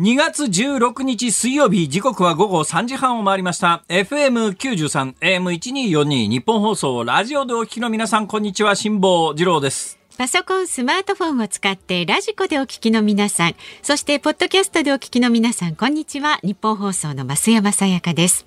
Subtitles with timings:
[0.00, 16.40] 2月16日水曜日時刻は午後3時半を回りました FM93 AM1242 日本放送ラジオでお聞きの皆さんこんにちは辛坊治郎ですパソコン、スマートフォンを使ってラジコでお聞きの皆さん、そしてポッドキャストでお聞きの皆さん、こんにちは。
[16.42, 18.44] ニッポン放送の増山さやかです。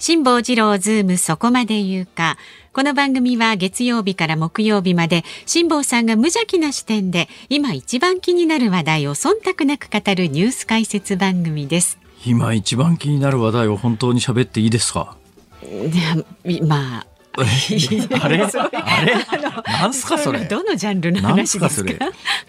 [0.00, 2.36] 辛坊治郎ズームそこまで言うか。
[2.78, 11.98] この番組は月曜日から木曜日まで辛坊さんが無邪気な視点で今一番気になる話題を忖度なく語るニュース解説番組です。
[12.24, 15.16] 今一番気になる話題を本当に喋っていいですか？
[16.62, 18.38] まああれ？
[18.46, 19.14] あれ？
[19.66, 20.44] なんすかそれ？
[20.44, 21.92] どのジャンルの話ですか？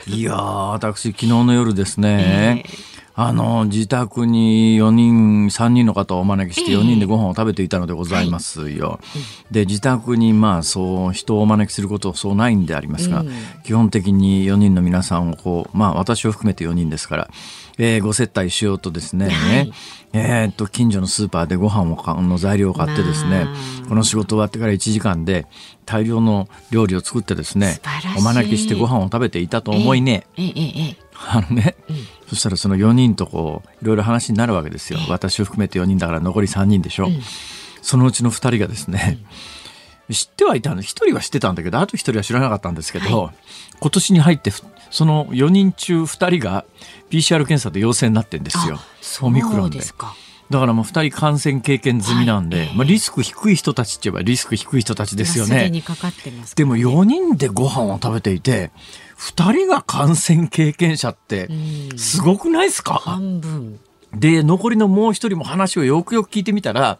[0.05, 2.88] いや私昨日の夜ですね、えー
[3.21, 9.01] あの、自宅に4人、3人の方をお招きして4人でご飯を食べていたのでございますよ。
[9.51, 13.25] で、自宅にまあそう人をお招きすることそうないんでありますが、
[13.65, 17.29] 基本的に4人の皆さんをこう、まあ私を含めて4人ですから、
[17.77, 19.73] えー、ご接待しようとですね、はい、
[20.13, 23.47] えー、っと、近所のスーパーでご飯をの材料を買ってですね、
[23.89, 25.45] この仕事終わってから1時間で
[25.85, 27.81] 大量の料理を作ってですね、
[28.17, 30.25] お招きしてご飯を食べていたと思いね。
[30.37, 37.21] えー、えー、えー あのね、うん、そしたらその4人とこういろいろ話になるわけですよ、私を含めて4人だから残り3人でしょ、うん、
[37.81, 39.19] そのうちの2人がですね、
[40.07, 43.35] うん、知ってはいたの1人は知ってたんだけどあと1人は知らなかったんですけど、はい、
[43.79, 44.51] 今年に入って
[44.89, 46.65] その4人中2人が
[47.09, 48.79] PCR 検査で陽性になってんですよ。
[49.21, 49.79] オミクロンで。
[50.49, 55.55] だからもう2人感染経験済みなんで、はい、まあ、リスク低い人たちって言えばリスク低い人たちですよね。
[55.55, 55.69] で
[56.55, 58.71] でも4人でご飯を食べていて
[59.19, 61.49] 2人が感染経験者って
[61.97, 62.93] すごくないですか？
[62.93, 63.79] 半分。
[64.13, 66.97] で残りのもう一人も話をよくよく聞いてみたら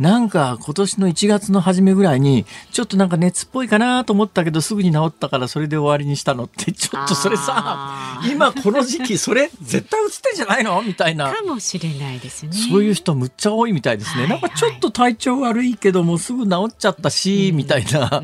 [0.00, 10.80] なんか今年の1月の初めぐらいにちょっとなんか熱っぽいかなと思ったけどすぐに治ったからそれで終わりにしたのってちょっとそれさ今この時期それ絶対映ってんじゃないの？
[10.82, 11.30] みたいな。
[11.30, 12.52] かもしれないですね。
[12.52, 18.22] そういう人むっちゃ多いみたいですね、はいはい、なんかちょっと体調悪いけどもすぐ治っちゃったし、みたいな、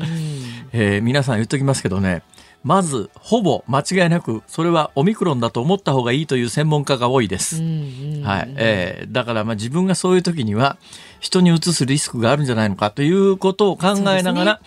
[0.73, 2.23] えー、皆さん言っときますけどね
[2.67, 7.61] まずほぼ間違いなくそれはオミクロンだと思った方がいいという専門家が多いです。
[7.61, 10.77] はいえー、だからまあ自分がそういう時には
[11.21, 14.61] 人にうつすリスクがあるんじゃないのかということを考えながら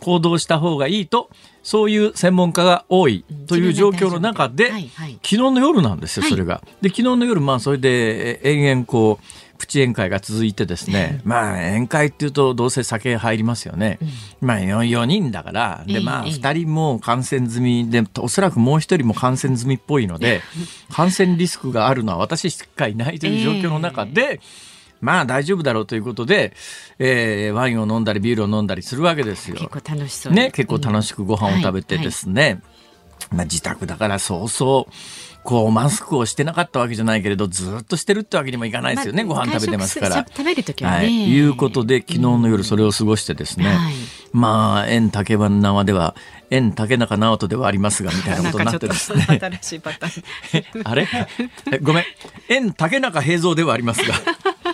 [0.00, 1.30] 行動した方がいいと
[1.62, 4.88] そういう専門家が多いという状況の中で、昨
[5.22, 6.60] 日の夜なんですよそれが。
[6.82, 9.24] で昨日の夜まあそれで延々こう
[9.58, 13.98] プチ宴会が続いてですね、まあ宴会っていうとどうせ酒入りますよね。
[14.40, 20.42] うん、まあ 4, 4人だから、でまあ2人も感染済みで、おそらくもう1人も感染済みっぽいので、
[20.90, 24.40] 感染リスクがあるのは私しかいないという状況の中で、
[25.00, 26.54] まあ大丈夫だろうということで、
[26.98, 29.56] えー、ワインを飲んだりビールを飲んだりするわけですよ。
[29.56, 30.50] 結構楽しそうね。
[30.52, 32.62] 結構楽しくご飯を食べてですね。
[33.30, 40.26] まあ自宅だからそうそうこうマスクをしてなかったわけじゃないけれどずっとしてるってわけにもいかないですよね、まあ、ご飯食べてますから。
[40.26, 43.76] 食べる時はね、はい、いうことで昨日の夜それを過ごしてですね、
[44.32, 46.16] まあ縁竹縄では
[46.50, 49.26] 縁竹中直人ではありますがみたいなことになってですね。
[49.38, 50.88] 新しいパターン。
[50.88, 51.06] あれ？
[51.82, 52.04] ごめん。
[52.48, 54.14] 縁竹中平蔵ではありますが。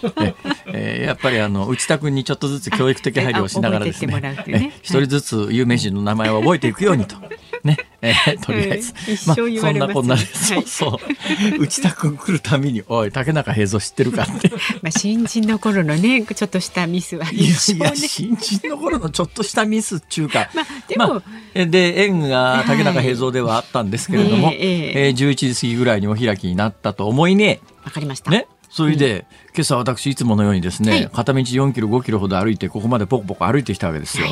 [0.22, 0.34] え
[0.72, 4.20] えー、やっぱりあの内田君にちょっとずつ教育的配慮をしながらですね。
[4.46, 4.72] ね。
[4.82, 7.16] 一人ずつ有名人の名前を覚えていくようにと。
[7.64, 8.92] ね、えー、とりあえず、
[9.26, 10.98] まあ、そんなこんなで、そうそう、
[11.60, 14.50] 内田君来るたびに、おい、竹中平蔵知ってるかって。
[14.82, 21.22] まあ、新人の頃のね、ちょっとしたミスは、ね、いや、新人の頃のちょっとしたミスっていうか、 まあ、でも、ま
[21.54, 27.60] あ、で、縁が竹中平蔵ではあったんですけれども、はい、えー、えー、11時過ぎぐらいにお開きになったと思いね。
[27.84, 28.30] わかりました。
[28.30, 28.46] ね。
[28.70, 29.18] それで、うん、
[29.56, 34.26] 今朝私いつものようにですね、はい、片道4キロ5キロほど歩いてここまでポコポコ歩いてきたわけですよ。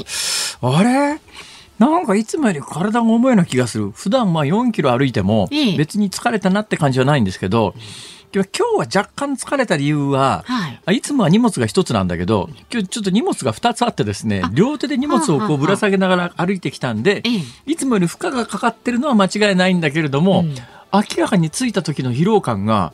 [0.60, 0.82] はい、あ
[1.14, 1.20] れ？
[1.78, 3.90] なんかいつもより体が重いような気がする。
[3.90, 7.74] 普段まあ4キロ歩いても別に疲れたなって感じはないんですけど、
[8.34, 10.96] 今日は若干疲れた理由は、はい。
[10.96, 17.40] いつもは荷物が一つなんだけど、今日ちょっと荷物が二つあってですね、両手で荷物をこうぶら下げながら歩いてきたんでええ、
[17.72, 20.54] いつもより負荷がかかってるのは間違いないんだけれども、うん。
[20.92, 22.92] 明らかに着いた時の疲労感が、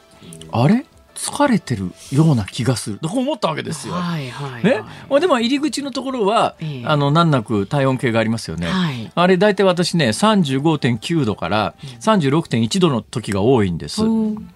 [0.52, 0.84] あれ？
[1.25, 2.99] 疲れてるような気がする。
[2.99, 3.94] と 思ったわけですよ。
[3.94, 4.82] はいはいね？
[5.09, 8.67] はい、でも入り口のところは、ええあの難なく体温計がありますよね。
[8.67, 14.05] はいあれ大体私ね35.9度から36.1度の時が多いんです。
[14.05, 14.49] うん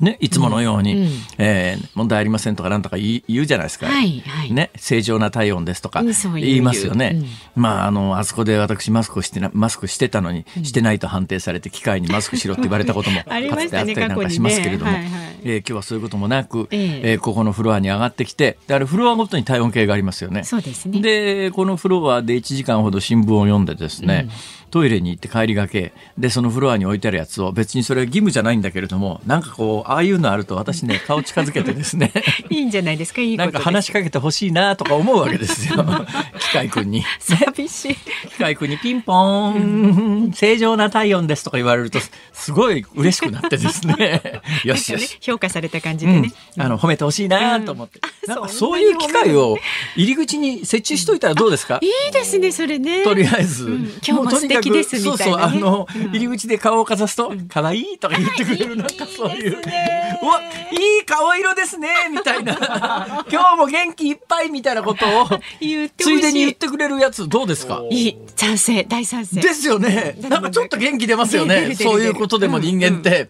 [0.00, 1.08] ね、いつものように、うん
[1.38, 3.86] えー問題ありませんとかなんとか言うじゃないですか。
[3.86, 4.52] はいはい。
[4.52, 7.10] ね、正常な体温ですとか言いますよね。
[7.14, 7.26] 言う
[7.56, 13.24] まあ、あの、あそこで私マスクをしてな、マスクしてたのに、してないと判定されて機械にマスクしろって言われたことも か
[13.58, 15.12] つてあったりなんかしますけれども、ねはいはい。
[15.42, 17.12] えー今日はそういうこともなく、ええ。
[17.12, 20.44] えーここのフロアに上がってきて、であれフロアごとに体温計がありますよね。
[20.44, 21.00] そうですね。
[21.00, 24.28] で、このフロアで1時間ほど新聞を読んでですね、
[24.70, 32.12] トイレに行って帰りがけ、で、そのフロアに置いてあるやつを、別にそれは義務じゃないんだけれども、なんかこう、ああいうのあると私ね、 顔近づけてですね、
[32.48, 33.20] いいんじゃないですか？
[33.20, 35.84] いいこなんか話しかけてほしいなとか思うわけですよ。
[36.40, 37.04] 機械君に。
[37.18, 37.94] 寂しい。
[38.30, 41.98] 機械君にピンポーン、正常な体温ですとか言われると、
[42.32, 45.18] すごい嬉しくなってですね、 よしよねし。
[45.20, 46.22] 評価された感じうん。
[46.22, 48.34] でね、、あの褒めてほしいなと思って、うん。
[48.34, 49.58] なんかそそういう機会を
[49.96, 53.02] 入り口に設置しといたらどうですか、いいですねそれね。
[53.04, 53.92] とりあえず、うん。
[54.06, 56.02] 今日も素敵そうそうあの、うん。
[56.10, 59.58] 入り口で顔をかざすと可愛いとか言ってくれるなんかそういう。
[60.22, 60.40] うわ
[60.72, 63.24] いい顔色ですねみたいな。
[63.30, 65.28] 今日も元気いっぱいみたいなことを
[65.98, 67.82] ついでに言ってくれるやつどうですか？
[67.90, 69.40] いい賛成大賛成。
[69.40, 70.16] ですよね。
[70.28, 71.74] なんかちょっと元気出ますよね。
[71.74, 73.28] そういうことでも人間って、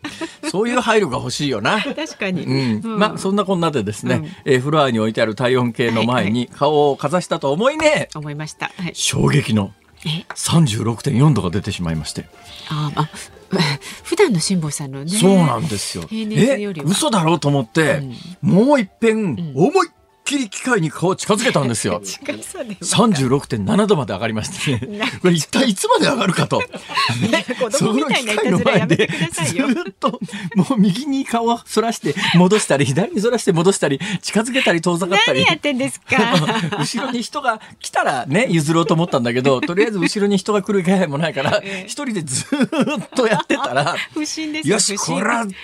[0.50, 1.80] そういう配慮が欲しいよな。
[1.80, 2.98] 確かに、うん、うん。
[2.98, 4.26] まあそんなこんなでですね、うん。
[4.44, 12.26] えーフロアに置いてある体温計の前に顔をかざしたと思いね、思いました、はい、衝撃のえ36.4度が出てしまいまして、
[12.68, 13.08] ああ
[14.04, 15.10] 普段の辛坊さんのね。
[15.10, 16.04] そうなんですよ。
[16.10, 16.84] えは。
[16.84, 18.02] 嘘だろうと思って、
[18.40, 19.90] もう一遍思いっ
[20.24, 22.00] きり機械に顔を近づけたんですよ。
[22.04, 25.00] 近そうで36.7度まで上がりましてね。
[25.20, 26.60] これ一体いつまで上がるかと。
[26.60, 29.54] ね 子供みたいなの機械の前でず
[29.90, 30.20] っと、
[30.54, 35.50] もう右に顔を反らして戻したり、左に反らして戻したり、近づけたり遠ざかったり何。
[35.50, 36.16] やってんですか
[36.78, 45.54] 後ろに人が来たらね、譲ろうと思ったんだけど、とりあえず後ろに人が来る気配もないから、ええ一人でずーっとやってたら、不審ですよし、これはき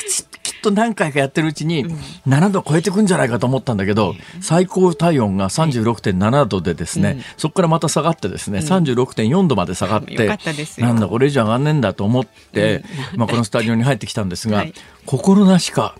[0.42, 1.86] きっと何回かやってるうちに
[2.26, 10.26] 7度超えてくんじゃないかと思ったんだけど、最高体温が36.7度でですね、そこからまた下がってですね、36.4度まで下がって、
[10.78, 12.84] なんだこれ以上上がんねえんだと思って、
[13.14, 14.74] まあこのスタジオに入ってきたんですが、はい。
[15.04, 15.94] 心なしか、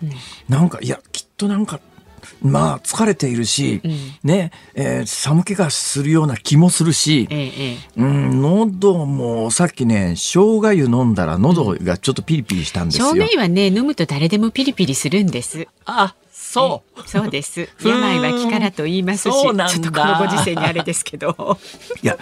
[0.49, 1.81] なんか、いや、きっとなんか、
[2.51, 3.81] まあ疲れているし、
[4.23, 7.77] ね、えー寒気がするような気もするし、ええええ。
[7.97, 13.13] うん、喉もさっきね、生姜湯飲んだら喉がちょっとピリピリしたんですよ。
[13.13, 15.67] 生姜湯はね飲むと誰でもピリピリするんです。
[15.85, 16.15] あ、
[16.57, 17.09] そう。
[17.09, 17.69] そうです。
[17.83, 21.59] 病は気からと言いますしちょっとこのご時世にあれですけど。
[22.03, 22.17] いや、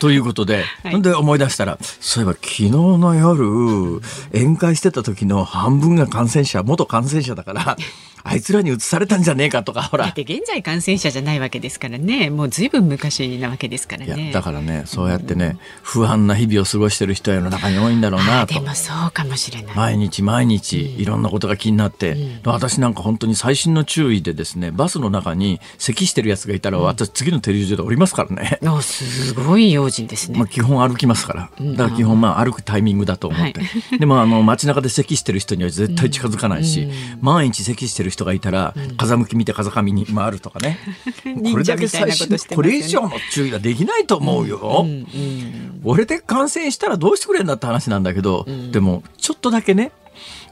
[0.00, 1.02] ということで、はい。
[1.02, 4.00] で思い出したら、そういえば昨日の夜、
[4.32, 7.76] 宴会してた時の半分が感染者、元感染者だから、
[8.24, 10.04] あいつらに移されたんじゃねえかとか、ほら。
[10.04, 10.14] だっ。
[10.14, 12.30] て現在感染者じゃないわけですからね。
[12.30, 14.32] もうずいぶん昔なわけですからね。
[14.32, 18.54] だからね、そうやってね、不安な日々を過ごしてる人世の中に多いんだろうあなと。
[18.54, 31.50] でもそうかもしれない、毎日毎日いろんなことが気になって、私なんか本当に最新の注意でですねバスの中に咳してるやつがいたら私次の停留所で降りますからね、おすごい用心ですね、まあ、基本歩きますから。
[31.72, 33.60] だから基本まあ歩くタイミングだと思って、
[33.98, 36.88] でもあの街中で咳してる人には絶対近づかないし、
[37.20, 40.78] 毎日咳してる人がいたら風向き見て風上に回るとかね、
[41.50, 44.84] これだけ最新のこれ以上の注意はできないと思うよ。
[44.84, 49.92] うんうん俺で感染したらどうしてくれんだって話なんだけど、でもちょっとだけね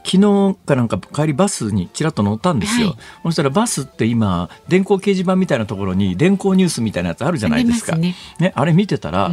[0.07, 2.97] 昨日かなんか帰りバスにちらっと乗ったんですよ、はい。
[3.23, 7.97] そしたらバスって今電光掲示板みたいなところに電光ニュースみたいなやつあるじゃないですか。
[7.97, 8.15] ね。
[8.39, 9.31] ねあれ見てたら、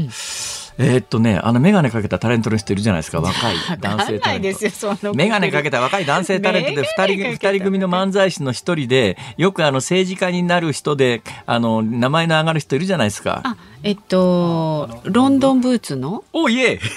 [0.77, 3.21] えーっとねあの眼鏡かけたタレントの人いるじゃないですか。
[3.21, 5.15] 若い男性 タレント。
[5.15, 13.43] 眼鏡かけた若い男性タレントで二人二人組の漫才師の一人でよくあの政治家になる人であの名前の上がる人いるじゃないですか。
[13.45, 16.25] あえっとロンドンブーツの？
[16.33, 16.81] おいえ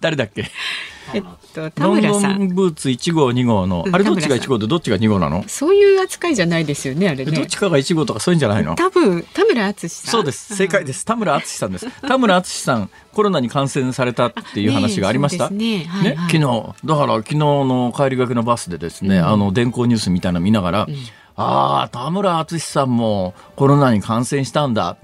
[0.00, 0.50] 誰だっけ？
[1.12, 1.22] えっ
[1.54, 2.38] と田ロン村さん。
[2.38, 7.32] ドンブーツ1号2号のうんあれどっちが田村さん1号でどっちが2号なの、そういう扱いじゃないですよねあれね。
[7.32, 8.76] どっちかが1号とかそういうんじゃないの？
[8.76, 10.10] 多分田村敦さん。
[10.10, 10.56] そうです。
[10.56, 11.04] 正解です。
[11.04, 11.90] 田村敦さんです。
[12.02, 15.84] 田村敦さんコロナに感染されたっていう話がありました、ねね。
[15.84, 16.30] はいはい。
[16.30, 16.74] 昨日。
[16.84, 20.86] だから昨日の帰りがけのバスでですね、あの電光ニュースみたいなの見ながら、
[21.36, 24.96] ああ田村敦さんもコロナに感染したんだ、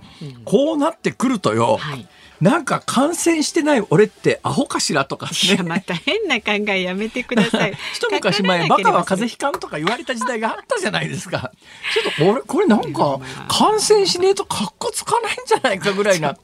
[0.44, 2.06] こうなってくるとよ、はい
[2.40, 7.72] なんか感染してない俺ってアホかしらとか、ね、いやまた変な考えやめてください。
[7.94, 11.52] 一昔前バカは風邪ひかんとか言われた時代があったじゃないですか。
[11.94, 16.36] ちょっと俺これなんか感染しねえとかっこつかないんじゃないかぐらいな。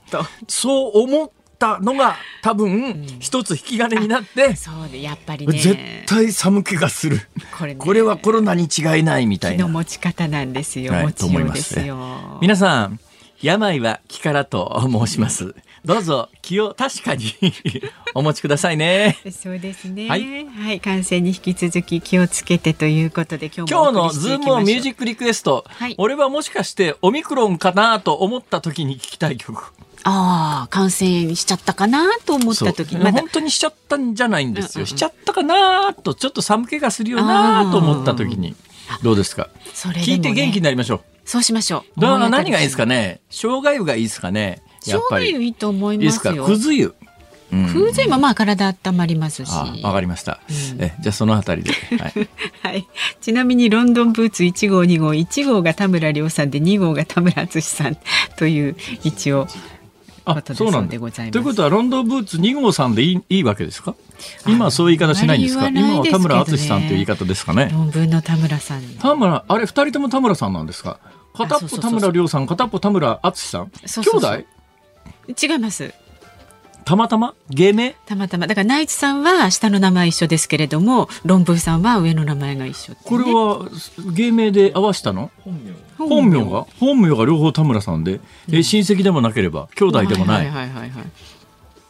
[0.49, 5.58] そう思ったのが多分一つ引き金になって、うん、そうでやっぱりね。
[5.58, 7.20] 絶対寒気がする。
[7.56, 9.64] これ,、これはコロナに違いないみたいな。
[9.64, 12.99] 気の持ち方なんですよ、はい、持ちようですよ、皆さん
[13.42, 15.54] 病は気からと申します。
[15.85, 17.35] どうぞ気を確かに
[18.15, 19.19] お持ちくださいね。
[19.33, 20.09] そうですね。
[20.09, 29.73] はい、はい、感染に引き続き気をつけてということで今日も今日のズームミュージックリクエスト、はい、俺はもしかしてオミクロンかなと思った時に聞きたい曲。
[30.05, 34.79] ああ、感染しちゃったかなと思った時に、ま、本当にしちゃったんじゃないんですよ。
[34.79, 38.55] うんうん、しちゃったかなと、ちょっと寒気がするよなと思った時に。
[39.03, 39.49] どうですか、
[39.95, 41.01] ね、聞いて元気になりましょう。
[41.25, 42.01] そうしましょう。
[42.01, 43.21] だから何がいいですかね？
[43.31, 44.62] 生姜湯がいいですかね？
[44.87, 45.27] やっぱり。
[45.27, 46.33] 生姜湯いいと思いますよ。
[46.35, 46.95] いいくず湯。
[47.51, 49.51] 風前もまあ体温まりますし。
[49.83, 50.41] わかりました。
[50.49, 51.71] うん、えじゃあそのあたりで。
[52.01, 52.29] はい、
[52.62, 52.87] はい。
[53.21, 57.97] ちなみにロンドンブーツ1号2号1号が田村亮さんで2号が田村淳さん
[58.39, 59.47] という一応。
[60.25, 61.33] あそうなんでございます。
[61.33, 63.95] ということはロンドンブーツ2号さんでいいいいわけですか？
[64.47, 70.99] 今はそういう言い方しないんですか、ね、今は田村淳さんという言い方ですかね論文の田村さん田村あれ二人とも田村さんなんですか？
[71.37, 73.71] 片っぽ田村亮さん片っぽ田村淳さん？
[73.85, 74.45] 兄弟？
[75.29, 75.93] 違います。
[76.85, 77.35] たまたま？
[77.49, 77.95] 芸名？
[78.07, 78.49] たまたま。
[78.49, 83.69] だからナイツさんは下の名前一緒ですけれども論文さんは上の名前が一緒、ね、これは
[84.14, 85.31] 芸名で合わせたの？
[85.97, 86.45] 本名。
[86.45, 86.67] が？
[86.81, 90.47] 本名が両方田村さんで、うん、え親戚でもなければ兄弟でもない。
[90.49, 91.05] はいはいはいはい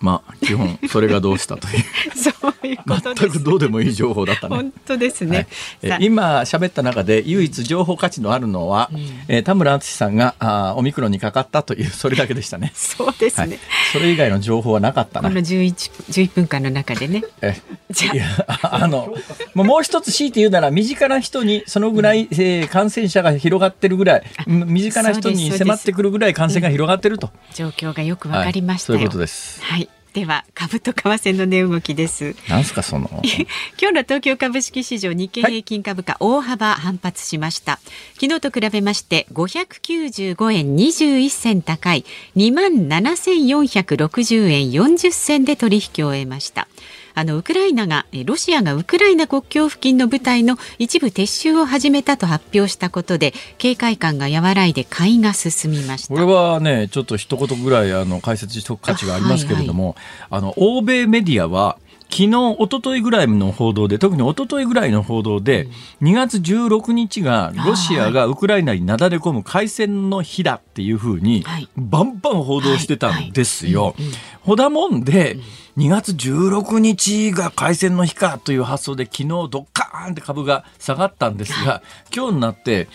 [0.02, 1.84] まあ基本それがどうしたという。
[2.14, 2.30] そ
[2.62, 4.56] ういうこと全くどうでもいい情報だったね。
[4.56, 5.46] 本当ですね。
[5.82, 12.72] はい、今喋った中で唯一情報価値のあるのは、うん、えー、田村淳さんがあオミクロンにかかったという それだけでしたね。
[12.74, 13.58] そうですね、はい、
[13.92, 15.28] それ以外の情報はなかったな。
[15.28, 17.22] この十一十一分間の中でね。
[17.40, 17.56] え
[17.90, 18.10] じゃ
[18.48, 18.82] あ。
[18.82, 19.14] あの
[19.54, 29.62] もう一つ強いて言うなら身近な人にそのぐらい、うん、えー、感染者が広がってるぐらい身近な人に迫ってくるぐらい感染が広がってると、状況がよくわかりました、はい、そういうことです。
[29.62, 29.88] はい。
[30.12, 32.36] では株と為替の値動きです。
[32.48, 33.08] なんすかその
[33.80, 37.72] 今日の東京株式市場日経平均株価大幅反発しました。
[37.72, 37.80] は
[38.20, 42.04] い、昨日と比べまして595円21銭高い
[42.36, 46.68] 2万7460円40銭で取引を終えました。
[47.14, 56.14] あのウクライナがロシアがウクライナ国境付近の部隊の一部撤収を始めたと発表したことで警戒感が和らいで買いが進みました。
[56.14, 59.96] これはねちょっと一言ぐらいあの解説しておく価値がありますけれども
[60.30, 61.78] あ、はいはい、あの欧米メディアは
[62.12, 65.66] 昨日、一昨日ぐらいの報道で、特に一昨日ぐらいの報道で、
[66.02, 71.42] 2月16日がロシアがウクライナになだれ込む開戦の日だっていうふうに、
[71.78, 73.94] バンバン報道してたんですよ。
[74.42, 75.38] ほだもんで、
[75.78, 81.82] 2月16日が開戦の日かという発想で昨日ドッカーンって株が下がったんですが、
[82.14, 82.88] 今日になって、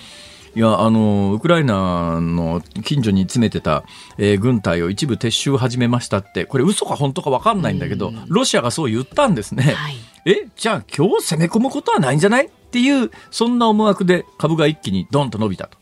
[0.58, 3.84] いやあのウクライナの近所に詰めてた、
[4.18, 9.62] えー、軍隊を一部撤収を始めましたってこれ嘘か本当か分かんないんだけど、ロシアがそう言ったんですね。
[9.62, 12.48] はい、えじゃあ今日攻め込むことはないんじゃない？
[12.48, 15.78] っていうそんな思惑で株が一気にドンと伸びたと、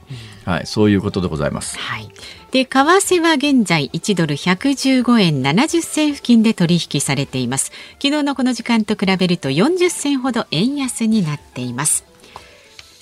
[0.45, 1.79] うん、はい、そういうことでございます。
[1.79, 2.09] はい。
[2.51, 7.71] で為替は現在1ドル115円70銭付近で取引されています。
[7.93, 12.03] 昨日のこの時間と比べると40銭ほど円安になっています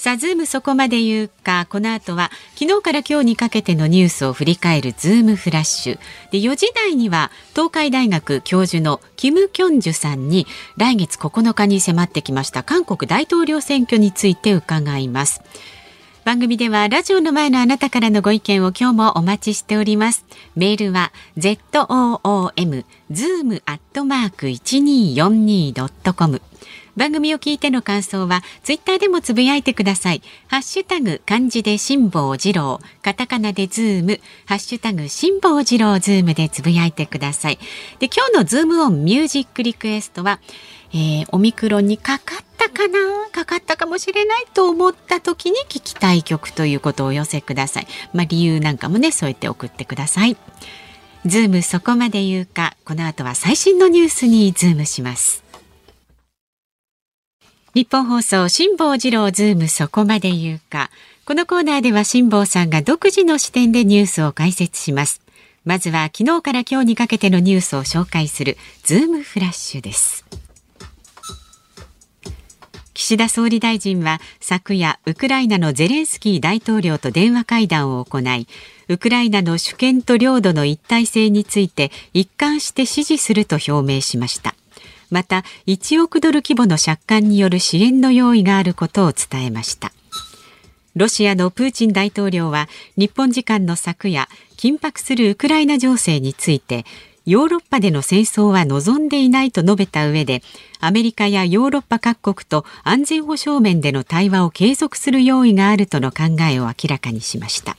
[0.04, 2.30] さあ、ズームそこまで言うか、この後は
[2.60, 6.00] 昨日から今日にかけてのニュースを振り返るズームフラッシュ。
[6.30, 10.46] で、4時台には東海大学教授のキム・キョンジュさんに
[10.76, 15.42] 来月9日に迫ってきました韓国大統領選挙について伺います。
[16.26, 20.26] 番組ではラジオの前のあなたからのご意見を今日もお待ちしております。
[20.56, 26.42] メールは zoom zoom アットマーク 1242.com
[26.96, 30.22] 番組を聞いての感想はツイッターでもつぶやいてください。
[30.48, 37.60] ハッシュタグ漢字で辛坊治郎、カタカナでズーム、ハッシュタグ辛坊治郎ズームでつぶやいてください。
[38.00, 40.40] で、今日のズームオンミュージックリクエストは、
[40.94, 43.00] えー、オミクロンにかかったかな
[43.32, 47.88] かかったかもしれないと思った時に聞きたい曲ということをお寄せください。
[48.14, 50.38] まあ、理由なんかもね、そうやって送ってください。
[51.26, 55.44] ズームそこまで言うか、この後は最新のニュースにズームします。
[57.74, 60.92] ニッポン放送辛坊治郎ズームそこまで言うか。
[61.26, 65.22] このコーナーでは辛坊さんが独自の視点でニュースを解説します。
[65.66, 70.43] まずは昨日から今日にかけてのニュースを紹介するズームフラッシュです。
[72.94, 78.48] 岸田総理大臣は昨夜ウクライナのゼレンスキー大統領と電話会談を行い
[78.88, 84.56] ウクライナの主権と領土の一体性について一貫して支持すると表明しました。
[85.10, 89.92] また1億ドル規模の借款による支援の用意があることを伝えました。
[90.96, 96.86] ロシアのプーチン大統領は日本時間の昨夜緊迫するウクライナ情勢について
[97.26, 100.42] ヨーロッパでの戦争は望んでいないと述べた上で
[100.80, 107.78] アメリカやヨーロッパ各国と安全保障面での対話を継続する用意があるとの考えを明らかにしました。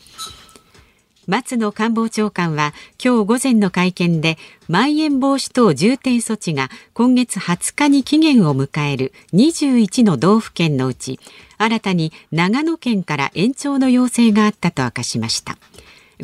[1.27, 4.37] 松野官房長官は今日午前の会見で
[4.69, 11.19] まん延防止等重点措置が今月20日に期限を迎える21の道府県のうち
[11.57, 15.57] 新たに長野県から延長の要請があったと明かしました。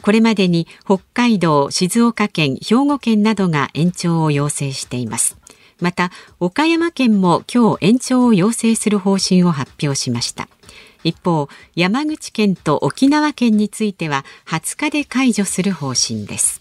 [0.02, 5.36] これまでに北海道、静岡県、兵庫県などが延長を要請しています。
[5.80, 10.48] また岡山県も今日延長を要請する方針を発表しました。
[11.02, 16.60] 一方山口県と沖縄県については20日で解除する方針です。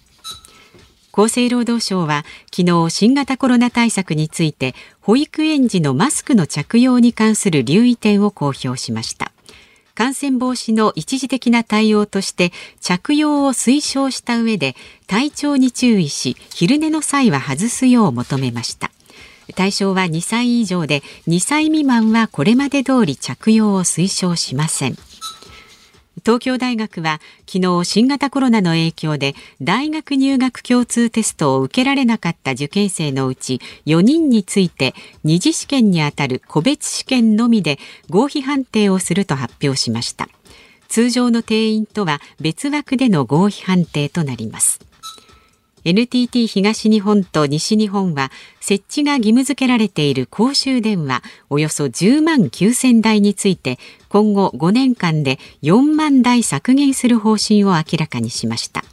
[1.11, 2.23] 厚生労働省は
[2.55, 9.33] 昨日新型コロナ対策について保育園児のマスクの着用に関する留意点を公表しました。
[9.99, 14.77] 感染防止の一時的な対応として着用を推奨した上で
[15.07, 18.91] 体調に注意し昼寝の際は外すよう求めました。
[19.57, 24.95] 対象は2歳以上で2歳未満はこれまで通り着用を推奨しません。
[26.19, 40.29] 東京大学は昨日新型コロナの影響で大学入学共通テストを受けられなかった受験生のうち4人について二次試験にあたる個別試験のみで合否判定をすると発表しました。
[40.87, 44.88] 通常の定員とは別枠での合否判定となります。
[45.85, 58.83] NTT 東日本と西日本は設置が義務付けられている公衆電話およそ10万9000台について今後5年間で4万台削減する方針を明らかにしました。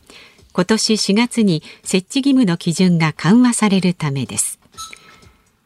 [0.53, 4.59] 今年4月に設置義務の基準が緩和されるためです。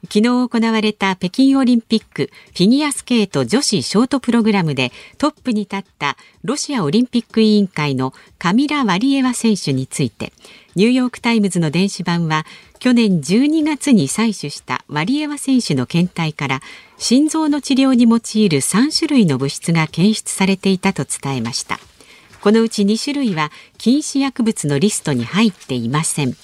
[0.04, 10.32] 昨日行われた北京オリンピックフィギュアスケート女子ショートプログラムでトップに立ったロシアオリンピック委員会のカミラ・ワリエワ選手について
[10.74, 12.46] ニューヨーク・タイムズの電子版は
[12.78, 16.60] 去年12月に採取したワリエワ選手の検体から
[16.96, 21.78] 心臓の治療に用いる3種類の物質が検出されていたと伝えました。
[22.40, 26.34] このうち2種類は禁止薬物のリストに入っていません。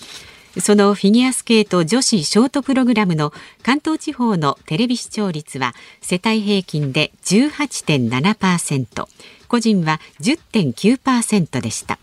[0.61, 9.07] そのフィギュアスケート女子ショートプログラムの関東地方のテレビ視聴率は世帯平均で18.7%
[9.49, 11.99] 個人は10.9%でした。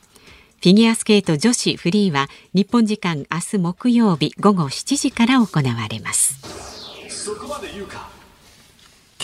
[0.62, 6.40] フィギュアスケート女子フリーは日本時間明日木曜日午後7時から行われます。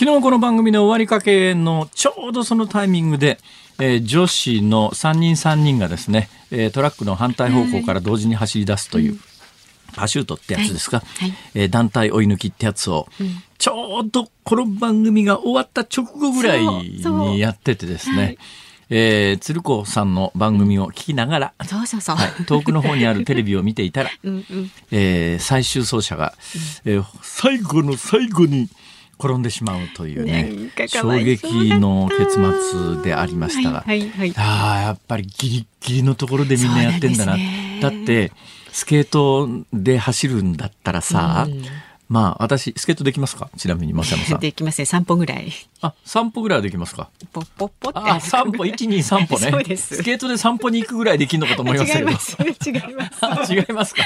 [0.00, 3.38] 昨日この番組の終わりかけのちょうどそのタイミングで、
[3.78, 9.20] えー、女子の3人3人がですね、えー、トラックの反対方向から同時に走り出すという、うん、
[9.94, 11.28] パシュートってやつですか、はい。
[11.28, 18.38] はい、えー、団体追い抜きってやつを、うん、ちょうどこの番組が終わった直後ぐらいにやっててですね、
[18.88, 26.32] えー、鶴子さんの番組を聞きながら、そうそうそう、はい、遠くの方にあるテレビを見ていたら、 うんうん、えー、最終走者が、
[26.86, 28.70] えー、最後の最後に
[29.20, 37.36] 転んでしまうというね衝撃の結末でありましたが、はいはいはい、あやっぱりギリギリのところでみんなやってんだな。
[37.80, 38.32] だって
[38.72, 41.64] スケートで走るんだったらさ、うん
[42.10, 43.48] まあ私スケートできますか？
[43.56, 44.40] ちなみに松山さん。
[44.42, 45.52] できますね散歩ぐらい。
[45.80, 47.08] あ散歩ぐらいはできますか？
[47.32, 49.48] ポッポッポってあ散歩一二散歩ね。
[49.52, 49.94] そうです。
[49.96, 52.08] スケートで散歩に行くぐらいできるのかと思いますけど。
[52.08, 53.54] 違います違います。
[53.54, 54.02] 違いますか。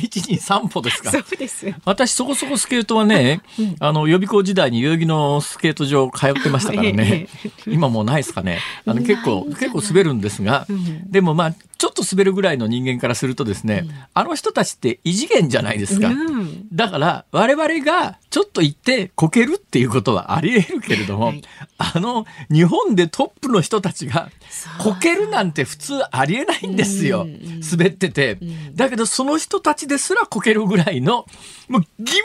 [0.00, 1.10] 一二散歩ですか？
[1.10, 1.74] そうです。
[1.84, 3.42] 私そこそこスケートはね、
[3.80, 7.28] あの予備校時代に代々木のスケート場通ってましたからね。
[7.66, 8.60] 今もうないですかね。
[8.86, 10.66] あの結構結構滑るんですが、
[11.06, 16.08] でもまあちょっと滑るぐらいの人間からするとですね、うん、あの人たちって異次元じゃないですか。
[16.08, 21.42] うん、だから我々がちょっと行ってこけるっていうことはあり得るけれども、はい、
[21.78, 24.30] あの日本でトップの人たちが
[24.78, 27.26] こけるなんて普通ありえないんですよ。
[27.70, 28.38] 滑ってて。
[28.74, 31.26] だけどその人たちですらこけるぐらいの
[31.68, 32.20] もうギリ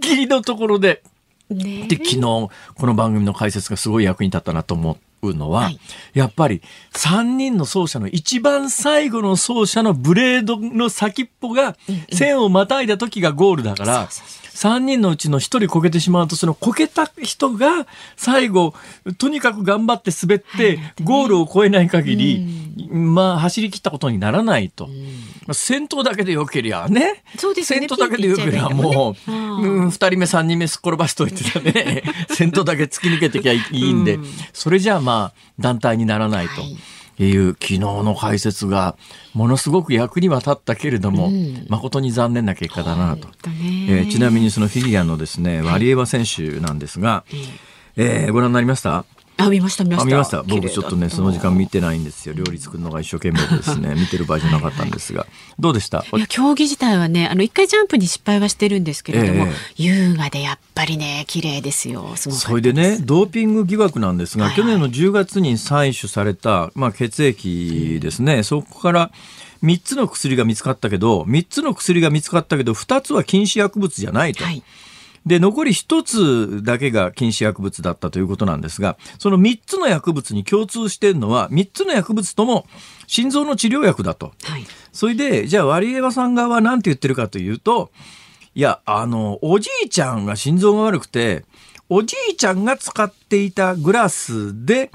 [0.00, 1.02] ギリのところで
[1.50, 4.98] で昨日この番組の解説がすごい役に立ったなと思
[5.30, 5.80] うのは、はい、
[6.14, 6.62] やっぱり
[6.92, 11.76] 3人の奏者の一番最後の奏者のブレードの先っぽが
[12.12, 14.08] 線をまたいだ時がゴールだから、
[14.56, 18.72] 3人のうちの1人こけてしまうとそのこけた人が最後
[19.18, 24.86] とにかく頑張って滑ってゴールを越えない限り、まあ走り切ったことにならないと。
[24.86, 24.92] ま
[25.50, 27.22] あ、先頭だけでよけりゃね。
[27.36, 27.80] そうですね。
[27.80, 32.02] 先頭だけでよけりゃもう、うん、2人目3人目転ばしといてたね。
[32.32, 34.18] 先頭だけ突き抜けてきゃいいんで、
[34.54, 36.62] それじゃあまあ団体にならないと。
[37.24, 38.96] いう昨日の解説が
[39.32, 41.30] ものすごく役には立ったけれども、
[41.68, 43.28] 誠に残念な結果だなと、
[43.88, 47.24] えーちなみにそのフィギュアのですねワリエワ選手なんですが、
[47.96, 49.04] えーご覧になりました？
[49.38, 50.02] あ見ました見ました。
[50.02, 50.42] あ見ました。
[50.42, 52.34] 僕ちょっとねその時間見てないんですよ。
[52.34, 53.94] 料理作るのが一生懸命でですね。
[54.00, 55.26] 見てる場合じゃなかったんですが。
[55.58, 56.04] どうでした？
[56.14, 59.52] いや競技自体はねあの一回ジャンプに失敗はしてるんですけれども、ええ。
[59.76, 62.14] 優雅でやっぱりね綺麗ですよ。
[62.16, 64.62] それでねドーピング疑惑なんですが、はいはい。
[64.62, 69.10] 去年の10月に採取された、まあ、血液ですね、そこから
[69.62, 74.44] 3つの薬が見つかったけど3つの薬が見つかったけど2つは禁止薬物じゃないと。
[74.44, 74.62] はい
[75.26, 82.66] で残り1つだけが禁止薬物だったということなんですがその3つの薬物に共通しているのは3つの薬物とも
[83.06, 84.32] 心臓の治療薬だと。
[84.44, 84.64] はい
[84.96, 87.90] それで、じゃあ、ワリエワさん側は何て言ってるかというと、
[88.54, 91.44] いや、あの、おじいちゃんが心臓が悪くて、
[91.90, 94.90] おじいちゃんが使っていたグラスで、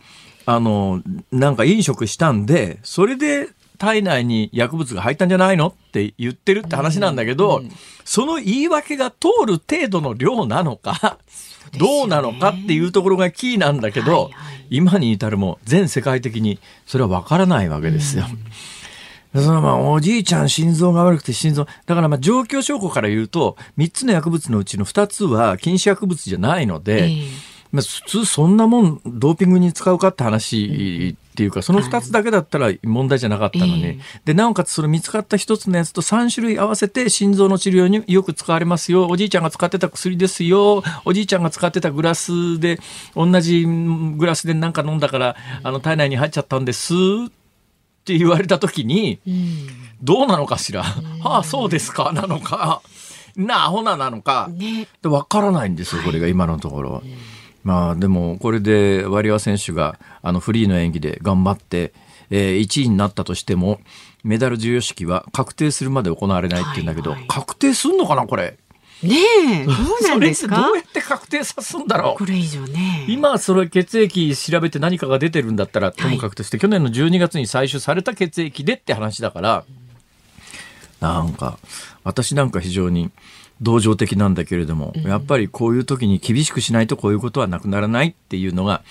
[0.48, 3.50] あの、なんか飲食したんで、それで
[3.82, 7.64] 体内に薬物が入ったんじゃないのって言ってるって話なんだけど、
[8.06, 11.18] その言い訳が通る程度の量なのか、
[11.80, 14.34] どうなのかっていうところがキーなんだけど、はいはい。
[14.70, 18.26] 今に至るも全世界的にそれは分からないわけですよ。
[19.34, 20.50] そのまあおじいちゃん。
[20.50, 34.00] 心臓が悪くて心臓だからまあ状況証拠から言うと3つの薬物のうちの2つは禁止薬物じゃないので、ええまあ、普通そんなもんドーピングに使うかって話っていうかその2つだけだったら問題じゃなかったのに、ええ。
[34.26, 39.08] でなおかつその見つかった1つのやつと3種類合わせて心臓の治療によく使われますよ。
[39.08, 40.84] おじいちゃんが使ってた薬ですよ。
[41.06, 42.80] おじいちゃんが使ってたグラスで
[43.16, 46.94] 同じグラスで何か飲んだからあの体内に入っちゃったんです。
[46.94, 49.68] って言われた時にうん。
[50.02, 50.84] どうなのかしら、
[51.24, 52.12] ああそうですか。
[52.12, 52.82] なのか。
[53.36, 54.88] なあほななのか、ね。
[55.02, 57.04] で分からないんですよこれが今のところ。
[57.64, 61.94] まあでもこれでワリエワ選手があのフリーの演技で頑張って、
[62.30, 63.80] えー1位になったとしても
[64.24, 68.58] メダル授与式は確定するまで行われないっていうんだけど、はいはい確定すんのかなこれ？
[69.04, 69.16] ね
[69.64, 69.76] え どう
[70.08, 70.56] なんですか？
[70.58, 72.20] どうやって確定さすんだろう？
[72.20, 73.06] これ以上ね。
[73.08, 79.64] 今それ血液調べて何かが出てるんだったらともかくとして、去年の12月に採取された血液でって話だから
[81.00, 81.58] なんか
[82.04, 83.10] 私なんか非常に
[83.62, 88.82] 同情的なんだけれども、やっぱりこういう時に厳しくしないとこういうことはなくならないっていうのが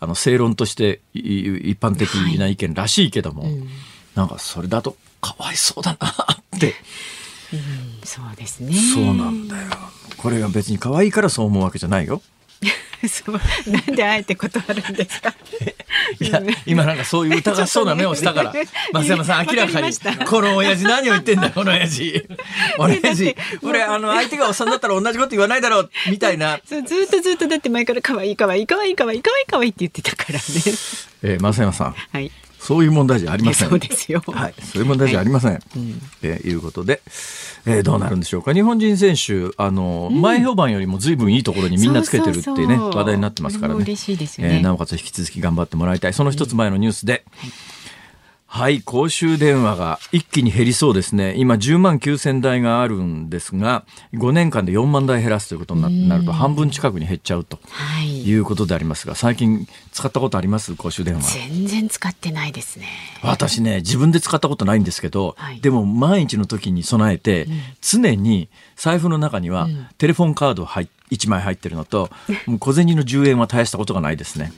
[0.00, 1.20] あの正論としてい
[1.70, 3.44] 一般的な意見らしいけども、
[4.14, 6.74] なんかそれだとかわいそうだなって、
[8.04, 8.74] そうですね。
[8.74, 9.68] そうなんだよ。
[10.16, 12.22] これが別に可愛いからそう思うわけじゃないよ。
[13.08, 13.40] そう
[13.70, 15.32] なんであえて断るんですか？
[16.20, 18.52] いや、今なんかそういう疑そうな目をしたから。
[18.92, 19.92] 松山さん、明らかに。
[20.26, 22.26] この親父何を言ってんだ、この親父。
[22.78, 23.36] 親父。
[23.62, 26.58] 俺、あの、相手がおっさんだったら同じこと言わないだろう、みたいな。
[26.68, 30.42] そうずっとずっとだって前から可愛い可愛い可愛い可愛い可愛い可愛いって言ってたからね。
[31.22, 32.30] えー、松山さん、はい
[32.66, 33.68] そういう問題じゃありません。
[33.68, 35.60] そうですよはい、そういう問題じゃありません。
[36.22, 37.00] えーいうことで、
[37.64, 38.52] えーどうなるんでしょうか。
[38.52, 43.82] 日本人選手、あの、前評判よりも随分いいところにみんなつけてるっていうね、そうそうそう話題になってますからね。
[43.82, 46.12] 嬉しいですよねえーなおかつ引き続き頑張ってもらいたい。
[46.12, 47.50] その一つ前のニュースで、はい、
[48.84, 51.34] 公衆電話が一気に減りそうですね。
[51.36, 58.22] 今10万9000台があるんですが、5年間で4万台減らすということにななると半分近くに減っちゃうとはい。
[58.26, 60.74] いうことでありますが、最近使ったことあります？
[60.74, 61.34] 公衆電話。
[61.50, 62.86] 全然使ってないですね。
[63.22, 65.60] 私ね自分で使ったことないんですけど、はい。
[65.60, 67.46] でも万一の時に備えて、
[67.82, 72.10] 常に財布の中にはテレフォンカード入1枚入ってるのと、
[72.46, 74.52] もう小銭の10円は絶やしたことがないですね。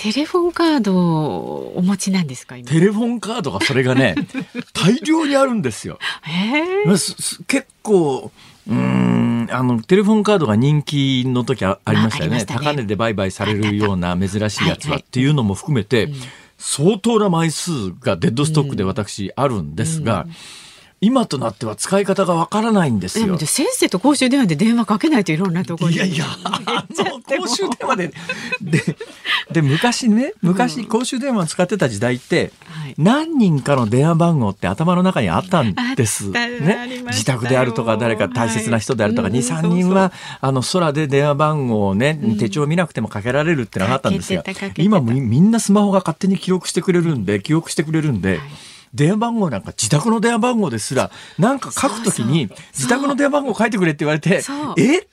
[0.00, 2.68] テレフォンカードをお持ちなんですか今？
[2.70, 4.14] テレフォンカードがそれがね
[4.72, 5.98] 大量にあるんですよ。
[6.22, 8.30] へえすす結構
[8.68, 12.36] うーんあのテレフォンカードが人気の時あありましたよね。
[12.36, 12.60] ましたね。
[12.60, 16.08] 高値で売買されるような珍しいやつはっていうのも含めて、
[16.58, 20.26] 相当な枚数がデッドストックで私あるんですが、
[21.00, 23.26] 今となっては使い方がわからないんですよ。
[23.26, 23.38] でも。
[23.38, 25.96] 先生と公衆電話で電話かけないといろんなところに。
[25.96, 28.12] いやいや、あの公衆電話で、
[28.60, 28.96] で、
[29.52, 32.94] で、昔ね、昔公衆電話を使ってた時代って、はい。
[32.98, 36.30] 何人かの電話番号って頭の中にあったんです。
[36.30, 37.02] ね。
[37.06, 44.42] 自宅であるとか、誰か大切な人であるとか、2、はいうん3人は、あの、空で電話番号をね、手帳見なくてもかけられるってのがあったんですが
[44.76, 48.40] 今みみんなスマホが勝手に記録してくれるんで、記憶してくれるんで、
[48.94, 55.06] 電話番号なんか自宅の電話番号ですら、なんか書くときに自宅の電話番号書いてくれって言われてそう、え？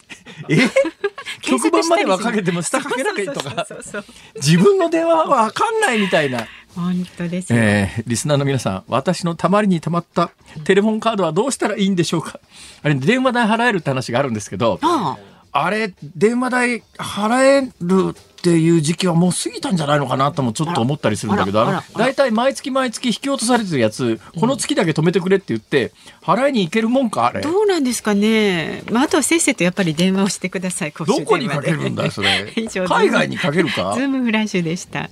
[0.50, 0.58] え？
[1.42, 3.66] 局番まではかけても下かけなきゃとか？
[3.68, 10.32] そうそうそうそう自分の電話はわかんないみたいな、本当ですよ、えーリスナーの皆さん私のたまりにたまった
[10.64, 12.40] テレフォンカードはどうしたらいいんでしょうか？
[12.84, 15.18] あれ電話代払えるって話があるんですけどあ。
[15.58, 18.14] あれ電話代払える
[18.52, 21.66] っっていう時期はもう過ぎたんじゃないのかなともちょっと思ったりするんだけど、
[21.98, 27.42] 大体毎月毎月引き落とされてるやつ、この月だけ止めてくれって言って、払いに行けるもんか、あれ。
[27.42, 28.84] どうなんですかね。
[28.92, 30.94] まあ、あとはせっせとやっぱり電話をしてください。
[30.96, 32.54] どこにかけるんだよ、それ。
[32.88, 33.94] 海外にかけるか？
[33.98, 35.10] ズームフラッシュでした。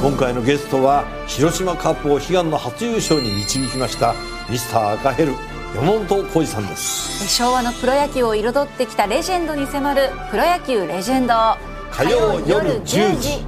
[0.00, 4.14] 今回のゲストは広島カップを悲願の初優勝に導きました
[4.48, 5.32] ミスター赤ヘル
[5.74, 7.28] 山本浩二さんです。
[7.28, 11.34] 昭和のプロ野球を彩ってきたレジェンドに迫る「プロ野球レジェンド」
[11.90, 13.44] 火曜夜10時。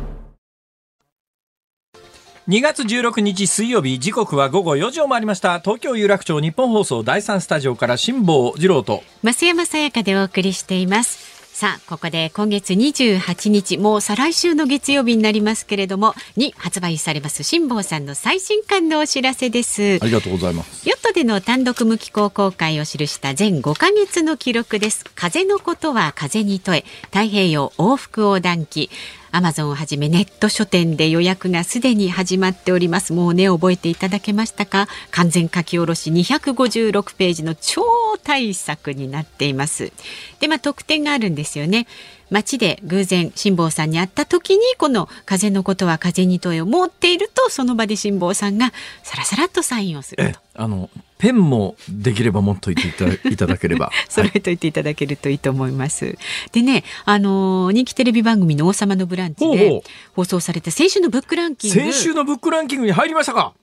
[2.49, 5.61] 2月16日水曜日時刻は午後4時を回りました。
[5.61, 9.05] 東京有楽町日本放送第3スタジオから辛坊治郎と。
[9.23, 11.37] 増山さやかでお送りしています。
[11.53, 19.99] さあここで今月28日もう再来週の月曜日になりますけれどもに発売されます辛坊さんの最新刊のお知らせです。
[20.03, 20.87] ありがとうございます
[21.17, 25.03] での単独無寄港公開を記した全5ヶ月の記録です。
[25.15, 28.91] 風のことは風に問え太平洋往復横断機。
[29.33, 33.15] アマゾンをはじめネット書店で予約がすでに始まっております。
[33.15, 34.89] もうね覚えていただけましたか？
[35.11, 37.83] 完全書き下ろし256ページの超
[38.23, 39.93] 大作になっています。
[40.41, 41.87] でまあ特典があるんですよね。
[42.31, 50.41] 街で偶然辛坊さんに会った時にこの風のことは風に問えを持っているとその場で辛坊さんがさらさらとサインをすると。
[50.55, 52.89] あのペンもできれば持っといて
[53.29, 56.05] いただければ揃えといていただけるといいと思います。
[56.05, 56.17] はい、
[56.53, 59.83] でね、あの人気テレビ番組の王様のブランチで
[60.15, 61.81] 放送された先週のブックランキング。
[61.81, 63.55] 先週のブックランキングに入りましたか？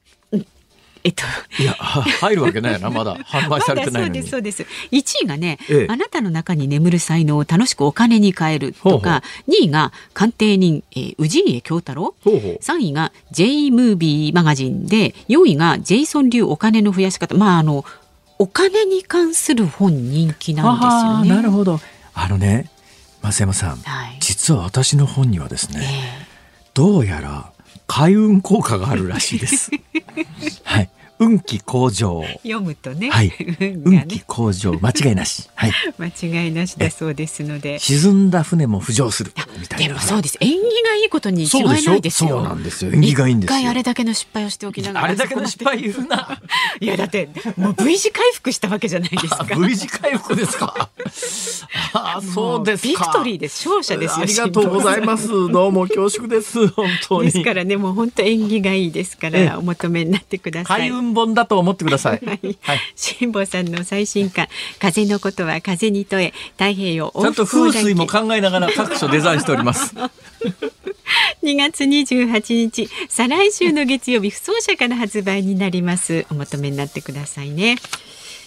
[1.05, 1.23] えっと、
[1.61, 3.15] いや入るわけないなまだ。
[3.27, 12.15] 販売されてないそうですそうです1位がね、ええ、あなたの中に眠る才能を楽しくお金に変えるとか2位が鑑定人、えー、氏家京太郎。
[12.23, 12.59] ほうほう。
[12.63, 17.35] 3位が J ムービーマガジンで4位がジェイソン流お金の増やし方。
[17.35, 17.83] まああの
[18.39, 21.41] お金に関する本人気なんですよね。
[21.41, 21.79] なるほど。
[22.13, 22.69] あのね
[23.21, 26.25] 増山さん、はい、実は私の本にはですね、えー、
[26.73, 27.52] どうやら
[27.87, 29.71] 開運効果があるらしいです。
[30.63, 30.89] はい。
[31.25, 32.23] 運気向上。
[32.43, 33.09] 読むとね。
[33.09, 33.31] はい。
[33.85, 35.49] 運気向上、間違いなし。
[35.55, 35.71] はい。
[35.97, 37.79] 間違いなしだそうですので。
[37.79, 39.33] 沈んだ船も浮上する。
[39.59, 39.87] みたいな。
[39.87, 40.37] でもそうです。
[40.39, 42.29] 縁起がいいことに違いないですよ。
[42.29, 42.91] そうなんですよ。
[42.93, 43.57] 縁起がいいんですよ。
[43.57, 45.05] 一回あれだけの失敗をしておきながら。
[45.05, 46.39] あれだけの失敗言うな。
[46.79, 49.43] いやだってもう V 字回復したわけじゃないですか。
[49.55, 50.89] V 字回復ですか？
[51.93, 53.67] あそうですビクトリーです。
[53.67, 54.23] 勝者ですよ。
[54.23, 55.27] ありがとうございます。
[55.27, 56.67] どうも恐縮です。
[56.69, 57.31] 本当に。
[57.31, 60.89] ですからねもう本当縁起がいいですからお求めになってください。
[61.13, 62.21] 本だと思ってください。
[62.23, 62.33] は
[62.75, 62.79] い。
[62.95, 64.47] 辛坊さんの最新刊
[64.79, 69.93] 風のことは風に問え太平洋ちゃんと風水も考えながら各所デザインしております。
[71.43, 77.77] 2月28日再来週の月曜日不走者から発売になりますお求めになってくださいね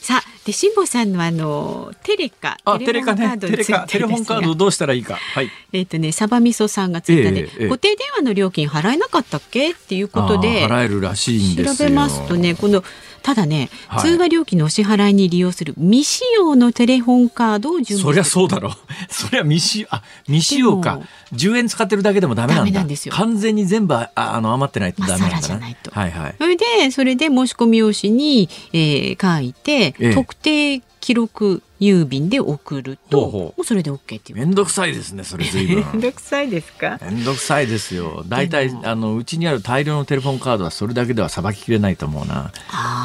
[0.07, 3.37] さあで辛坊さんのあのテレカテレカね。
[3.39, 5.17] テレカテレホンカードどうしたらいいか。
[5.17, 5.51] はい。
[5.73, 9.73] えっ、とねサバ味噌さんがツイッターで、えーえー、固定電話の料金払えなかったっけ？
[9.73, 12.85] っていうことで払えるらしいんです調べますとねこの
[13.27, 18.73] ただね、はい、通話料金のお支払いに利用する未使用のテレホンカードを準備そりゃそうだろう。
[19.13, 21.01] そりゃ未使用、あ、未使用か。
[21.33, 22.85] 10円使ってるだけでもダメなんだ。
[22.85, 25.67] ん完全に全部ああの余ってないとダメなんだな。
[25.91, 26.35] はいはい。
[26.39, 34.39] それで、それで申し込み用紙に、えー、書いて、ええ、特定記録郵便で送るともうそれで OK っていう。
[34.39, 35.77] 面倒くさいですねそれ随分。
[35.93, 36.99] 面倒くさいですか？
[37.03, 38.25] 面倒くさいですよ。
[38.29, 42.53] 大体あのうちにある大量のテレフォンカードはそれだけではさばききれないと思うな。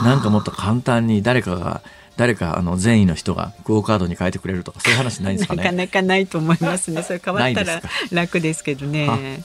[0.04, 1.82] なんかもっと簡単に誰かが
[2.18, 5.64] 誰かあの善意の人がクオカードに変えてくれるとかそういう話ないんですかね？
[5.64, 9.44] なかなかないと思いますねそれ変わったら楽ですけどね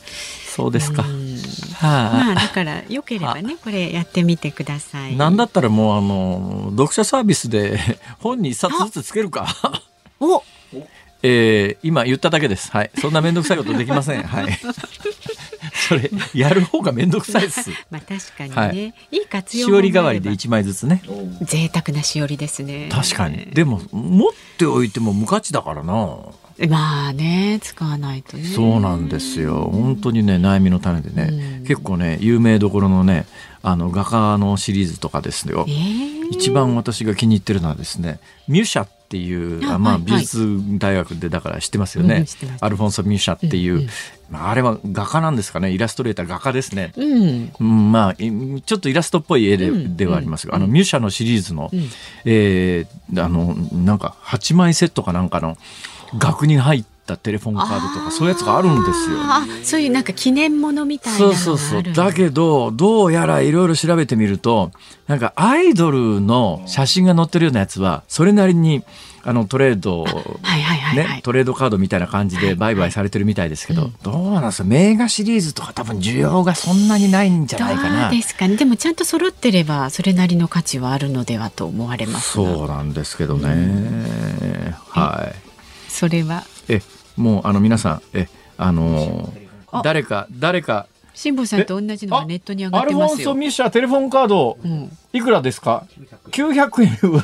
[0.57, 1.03] そうですか。
[1.03, 1.09] は
[1.83, 5.15] あ、まあだからよければねこれやってみてください。
[5.15, 7.79] なんだったらもうあの読者サービスで
[8.21, 9.47] 本に一冊ずつつけるか。
[10.19, 10.43] お。
[11.23, 12.71] えー、今言っただけです。
[12.71, 12.91] はい。
[12.99, 14.23] そんな面倒くさいことできません。
[14.23, 14.59] はい。
[15.77, 17.71] それやる方が面倒くさいです。
[17.91, 21.03] まあ確かにね、はい、いい活用しおり代わりで一枚ずつね。
[21.43, 22.89] 贅沢なしおりですね。
[22.91, 23.47] 確かに。
[23.53, 26.17] でも持っておいても無価値だからな。
[26.69, 33.27] まあね使わないとねそうなんですよ本当にね悩みの種でね、うん、結構ね有名どころのね
[33.63, 43.89] あの画家のシリーズとかですよ、えー、一番私が気に入ってるのはですねミュシャっていうあ、まあ、美術大学でだから知ってますよね、うん、アルフォンソ・ミュシャっていう、うんうん。
[44.31, 45.71] まあ、あれは画家なんですかね？
[45.71, 51.71] イラストレーター画家ですね、うん、まあちょっとイラストっぽい絵で,、ではありますが、あのミュシャのシリーズの、
[52.25, 55.57] えー、あのなんか8枚セットかなんかの
[56.19, 59.19] 額に入っったテレフォンカードとかそういうやつがあるんですよ。
[59.21, 61.83] あそういうなんか記念物みたいなそうそうそう。
[61.83, 64.73] だけどどうやらいろいろ調べてみると
[65.07, 68.83] なんかアイドルの写真が載ってるようなやつはそれなりに
[69.23, 74.69] あのトレードはいはいはいはい、ね、トレードカードみたいな感じで売買されてるみたいですけど、どうなんですか？
[74.69, 78.09] 名画シリーズとか多分需要がそんなにないんじゃないかな。
[78.11, 78.57] ですかね。
[78.57, 82.45] でもちゃんと揃ってればそれなりの価値はあるのではと思われますが。
[82.45, 85.91] そうなんですけどね、はい。
[85.91, 86.45] それは。
[86.69, 86.81] え
[87.17, 89.33] もうあの皆さんえあの
[89.73, 89.83] あ。
[89.83, 93.35] 誰か誰か辛坊さんと同じのがネットに上がアルフォンソ・。
[93.35, 94.97] ミッシャーテレフォンカードうん。
[95.15, 95.87] いくらですか
[96.31, 97.23] ？900円は。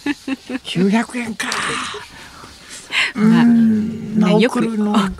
[0.64, 1.48] 900円か。
[3.14, 4.60] まあまあねよく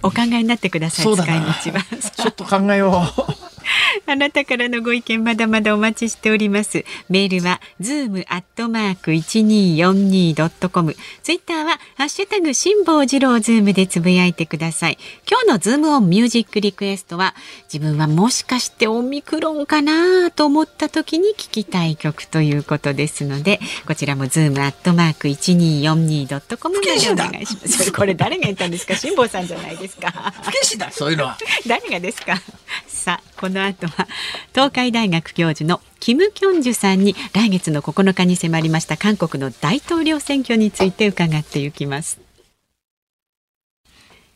[0.02, 1.54] おお考えになってくださいそうだな。
[1.60, 1.84] 使い道は。
[2.10, 3.55] ちょっと考えよう
[4.06, 6.84] あなたからのご意見まだまだお待ちしております。
[7.08, 10.96] メールは zoom アットマーク一二四二ドットコム。
[11.22, 14.98] ツイッターはハッシュタグ辛坊治郎ズームでつぶやいてください。
[15.30, 17.34] 今日のズームオンミュージックリクエストは
[17.72, 27.92] 自分はもしかしてオミクロンかなと思った時に聞きたい曲ということですので、こちらもズームアットマーク一二四二ドットコムまでお願いします。
[27.92, 28.96] これ誰が言ったんですか？
[28.96, 30.10] 辛坊さんじゃないですか。
[30.42, 32.40] 不謹慎だそういうのは 誰がですか？
[32.86, 34.06] さあこの後は
[34.52, 42.20] 東海大学教授のキム・キョンジュさんに来月の9日に迫りました韓国の大統領選挙について伺っていきます。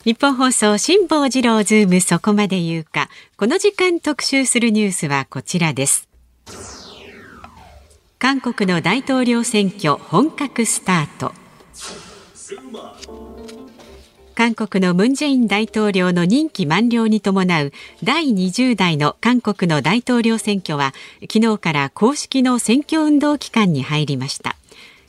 [0.04, 3.10] 日本放送辛坊治郎ズームそこまで言うか。
[3.36, 6.08] この時間特集するニュースはこちらです。
[8.18, 11.34] 韓国の大統領選挙本格スタート。
[14.40, 17.72] 韓国のムン・ジェイン大統領の任期満了に伴う
[18.02, 20.94] 第20代の韓国の大統領選挙は
[21.30, 24.56] 昨日から公式の選挙運動期間に入りました。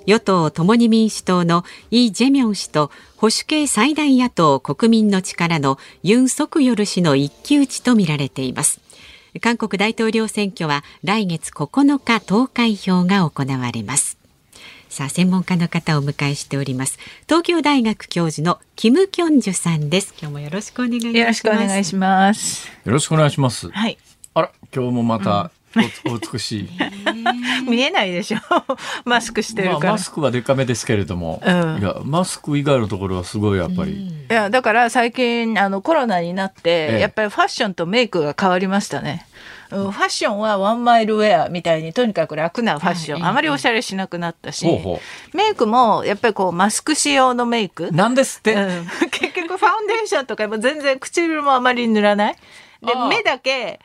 [0.05, 8.81] 与党共に民主党のイ・ジェミョン氏と保守系最大野党国民の力のユン・ソクヨル氏の一騎打ちとみられています。
[9.39, 14.10] 韓国大統領選挙は来月9日投開票が行われます。
[14.91, 16.99] さあ専門家の方をお迎えしております。
[17.23, 20.13] 東京大学教授のキム・キョンジュさんです。
[20.19, 21.17] 今日もよろしくお願いします。
[21.17, 22.67] よろしくお願いします。
[22.67, 23.71] よろしくお願いします。
[23.71, 23.97] はい。
[24.33, 25.49] あら今日もまた
[26.05, 26.69] お,、お美しい。
[27.69, 28.39] 見えないでしょ。
[29.07, 29.93] マスクしてるまあ、から。
[29.93, 31.79] マスクはデカめですけれども、うん。
[31.79, 36.99] いやマスク以外のところはすごいやっぱり、いや、だから最近、あの、コロナになって、ええ。
[36.99, 39.25] やっぱりファッションとメイクが変わりましたね。
[39.71, 44.65] うんファッションはワンマイルウェアみたいにとにかく楽なファッション、あまりおしゃれしなくなったし、
[45.33, 52.35] メイクもやっぱりこうマスク仕様のメイク、うなんですって、うん、結局ファウンデーションとかも全然唇もあまり塗らない。
[52.81, 53.79] で目だけ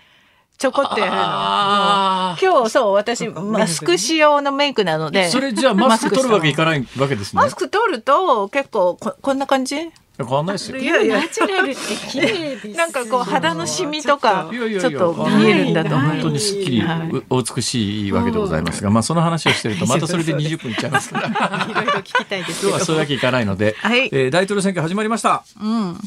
[0.58, 1.18] ちょこっとやるの。
[1.20, 5.28] あ今日そう私マスク仕様のメイクなので。
[5.28, 7.42] それじゃあマスク取るわけいかないないわけですね。
[7.42, 9.90] マスク取ると結構ここんな感じ？
[10.24, 10.78] 変わんないですよ。
[10.78, 11.20] いやいや。
[11.20, 17.08] ナチュラルって綺麗です なんかこう肌のシミとかいやいやいやちょっと見えるんだと本当にすっきり、はい。
[17.10, 21.28] うお美しいわけでございますが、まあその話をしてるとまたそれで20分いっちゃいますから。
[21.70, 22.68] いろいろ聞きたいですけど。
[22.70, 24.08] 今日はそれだけいかないので、はい。
[24.12, 26.00] えー大統領選挙始まりました、うん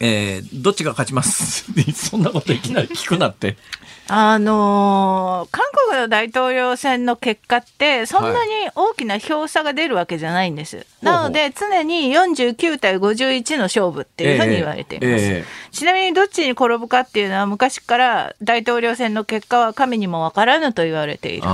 [0.00, 1.64] えーどっちが勝ちます？
[1.94, 3.56] そんなこといきなり聞くなって。
[4.12, 10.84] あのー韓国の大統領選の結果ってそんなに大きな票差が出るわけじゃないんです。
[11.02, 15.24] なので常に49対51の勝負っていうふうに言われています。
[15.24, 21.46] えちなみにどっちに転ぶかっていうのは昔から大統領選の結果は神にもわからぬと言われている。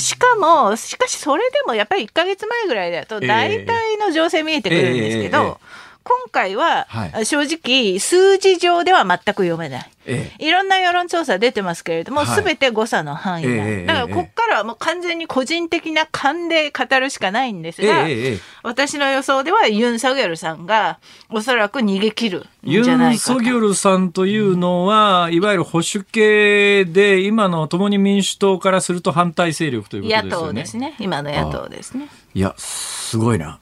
[0.00, 3.26] しかも、しかしそれでもやっぱり1ヶ月前ぐらいだとええ。
[3.28, 9.90] 大体の情勢見えてくるんですけど、ええええ今回ははい正直数字上では全く読めない。
[10.06, 20.98] ええいろんな世論調査出てますけれども、はいすべて誤差の範囲なの、ええだからここからはもう完全に個人的な勘で語るしかないんですええが、え私の予想ではユン・ソギョルさんが
[21.30, 23.34] おそらく逃げ切るんユン・じゃないかと。
[23.34, 30.48] ソギョルさんというのは、いわゆる保守系で、今の共に民主党からすると反対勢力ということ野ですよね。
[30.48, 30.94] 党ですね。
[30.98, 32.08] 今の野党ですね。
[32.34, 33.58] いや、すごいな。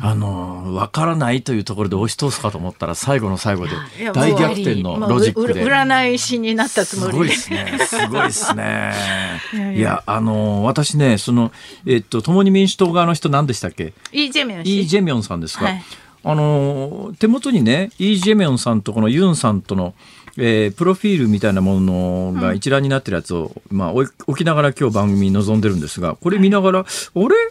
[0.00, 3.72] あの、わからないというところで押し通すかと思ったら、最後の最後で
[4.12, 5.64] 大逆転のロジックで。
[5.64, 7.78] 占い師になったつもりですごいですね。
[7.86, 8.92] すごいですね。
[9.76, 11.52] いやあの、私ね、その、
[11.86, 13.94] えっと、共に民主党側の人何でしたっけ？
[14.12, 14.80] イ・ジェミョン氏。
[14.80, 15.82] イ・ジェミョンさんですか、はい
[16.24, 19.94] あの手元にねイ・ジェミョンさんとこのユンさんとの、
[20.38, 26.86] えープロフィールみたいなものが一覧になってるやつを、まあ、置きながら今日番組に臨んでるんですがこれ見ながら、あれ？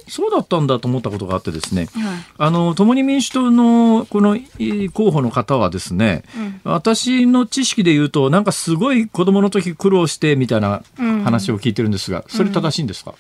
[0.08, 1.88] そうだったんだと思ったことがあってですね、
[2.38, 6.24] あの共に民主党のこのい候補の方はですね、
[6.63, 13.13] 私の知識で言うとなんかすごい子供の時苦労してみたいな話を聞いてるんですが、それ正しいんですか、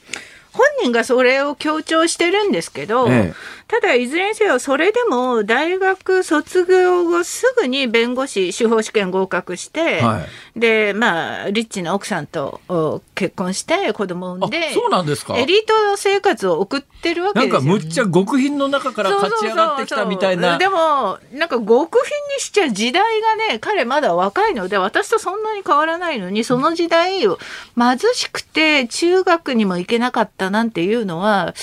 [0.53, 3.33] 本人がそれを強調してるんですけど、ええ
[3.71, 10.25] ただいずれにせよそれでも大学卒業後すぐに弁護士司法試験合格して、は
[10.57, 15.37] でまあリッチな奥さんとお結婚して子供を産んであそうなんですか？
[15.37, 17.61] エリート生活を送ってるわけなんですよ。
[17.61, 20.57] かむっちゃ極貧の中から勝ち上がってきたみたいな。
[20.57, 22.01] でもなんか極貧
[22.35, 27.39] にしちゃ時代がね彼まだ若いので私とそんなに変わらないのにその時代を
[27.77, 31.53] 貧しくて中学にも行けなかったなんていうのは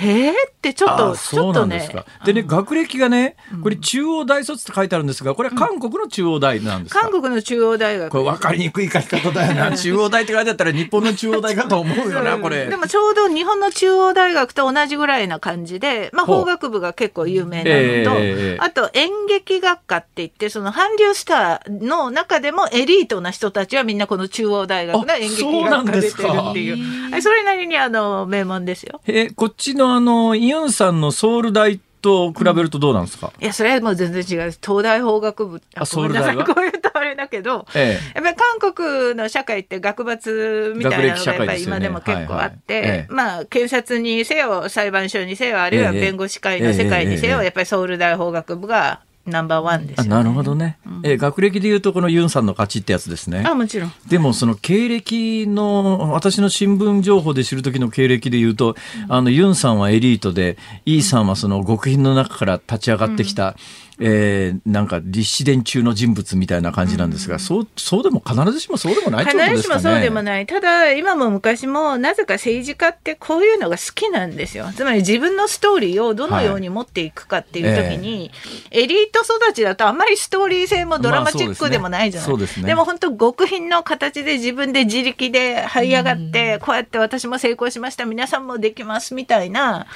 [0.00, 1.88] えー、ってちょっとあちょっとね。
[2.24, 8.10] でね、学歴がね、これ中央大卒って書いてあるんですが、これは韓国の中央大なんですか、韓国の中央大学。
[8.10, 9.74] これ分かりにくい書き方だよな。
[9.76, 12.66] 中央大って書いてあったら日本の中央大かと思うよな、これ。
[12.66, 17.70] でもちょうど日本の中央大学と同じぐらいな感じで、まあ、法学部が結構有名な
[18.10, 27.10] のと、ええあと演劇学科って言ってその韓流スターの中でもエリートな人たちはみんなこの中央大学のあ演劇学科出てるっていう。
[27.12, 29.00] はいそれなりにあの名門ですよ。
[29.06, 35.62] えーこっちのあの、イユンさんのソウル大と比べるとどうなんですか、いやそれはもう全然違う東大法学部。
[35.74, 36.44] あソウル大は？
[36.44, 36.68] こうい。
[36.68, 37.66] うとあれだけど。
[37.74, 41.08] えやっぱり韓国の社会って学罰みたい。
[41.08, 42.90] なのがやっぱり今でも結構あって、ねはい。
[42.90, 42.98] はい。
[43.00, 45.82] ええまあ検察にせよ裁判所にせよあるい。
[45.82, 50.14] は弁護士会の世界にせよ、ええええやっぱりソウル大法学部がナンバーワンですよ、ね。
[50.14, 53.44] あなるほどね、えー学歴でいうとこのユンさんの勝ちってやつですね。
[53.46, 53.92] あもちろん。
[54.08, 58.76] でもその経歴の私の新聞情報で知る時の経歴で言うと、
[59.08, 63.56] あのユンさんはエリートで、イーさんはその極貧の中から立ち上がってきた、
[64.00, 69.90] えーなんか立志伝中の人物みたいな感じなんですが、そうそうでも必ずしもそうでもないってこと必ずしですかね。
[69.90, 70.46] もそうでもない。
[70.46, 74.66] ただ、今も昔も、なぜか政治家ってこういうのが好きなんですよ。
[74.74, 78.30] つまり自分のストーリーをどのように持っていくかっていう時に、
[78.70, 82.28] エリート育ちだとあんまりストーリー性もドラマチックでもないじゃない。
[82.28, 89.86] ですねそうですねでも本当極貧の形で自分で自力で這い上がって、こうやって私も成功しました、皆さんもできますみたいな、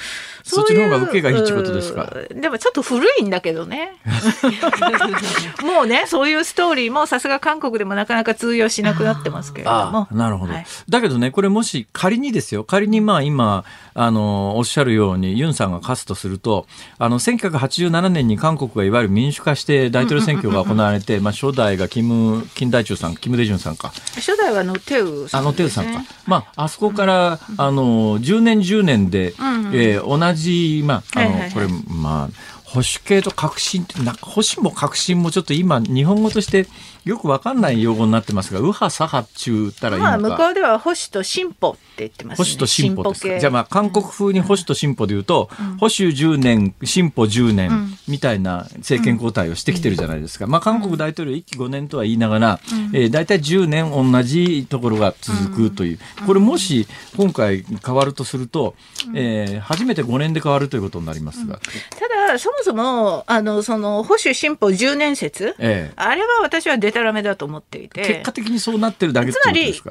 [0.42, 2.12] そっちの方が受けがいいってことですか？
[2.30, 3.91] うんでもちょっと古いんだけどね。
[5.64, 10.14] もうね、そういうストーリーもさすが韓国でもなかなか通用しなくなってますけれどもあ。
[10.14, 13.64] なるほど、はいだけどね、これもし仮にですよ、仮にまあ今、
[13.94, 16.66] あの、おっしゃるようにユンさんが勝つとすると、
[16.98, 25.52] あの、1987年に韓国がいわゆる民主化して大統領選挙が行われて、まあ初代がキム、金大中さん、キム・デジュンさんか、初代はノテウさんね。
[25.52, 26.02] テウさんか。
[26.26, 29.34] まあ、あそこから、あの、10年10年で、
[29.72, 36.66] えー同じ、まあ、あの、これ、まあ、保守系と革新って、なんか保守も革新もちょっと今、日本語として
[37.04, 40.28] よくわかんない用語になってますが、右派左派っちゅったらいいのまあ、か。
[40.28, 42.44] 向こうでは保守と進歩って言ってますね。
[42.44, 43.38] 保守と進歩ですか。
[43.40, 50.46] じゃあまあ韓国風に保守と進歩で言うと、保守10年、進歩10年みたいな政権交代をしてきてるじゃないですか。
[50.46, 52.60] まあ韓国大統領1期5年とは言いながら、
[52.92, 55.98] えー大体10年同じところが続くという。
[56.26, 56.86] これもし
[57.16, 58.74] 今回変わるとすると、
[59.14, 61.56] えー初めて5年で変わるということになりますが。
[61.58, 68.02] ただ、そもそも、あの、その、保守進歩10年説、ええあれは私はデタラメだと思っていて。
[68.02, 69.70] 結果的にそうなってるだけつまり。
[69.70, 69.88] 一定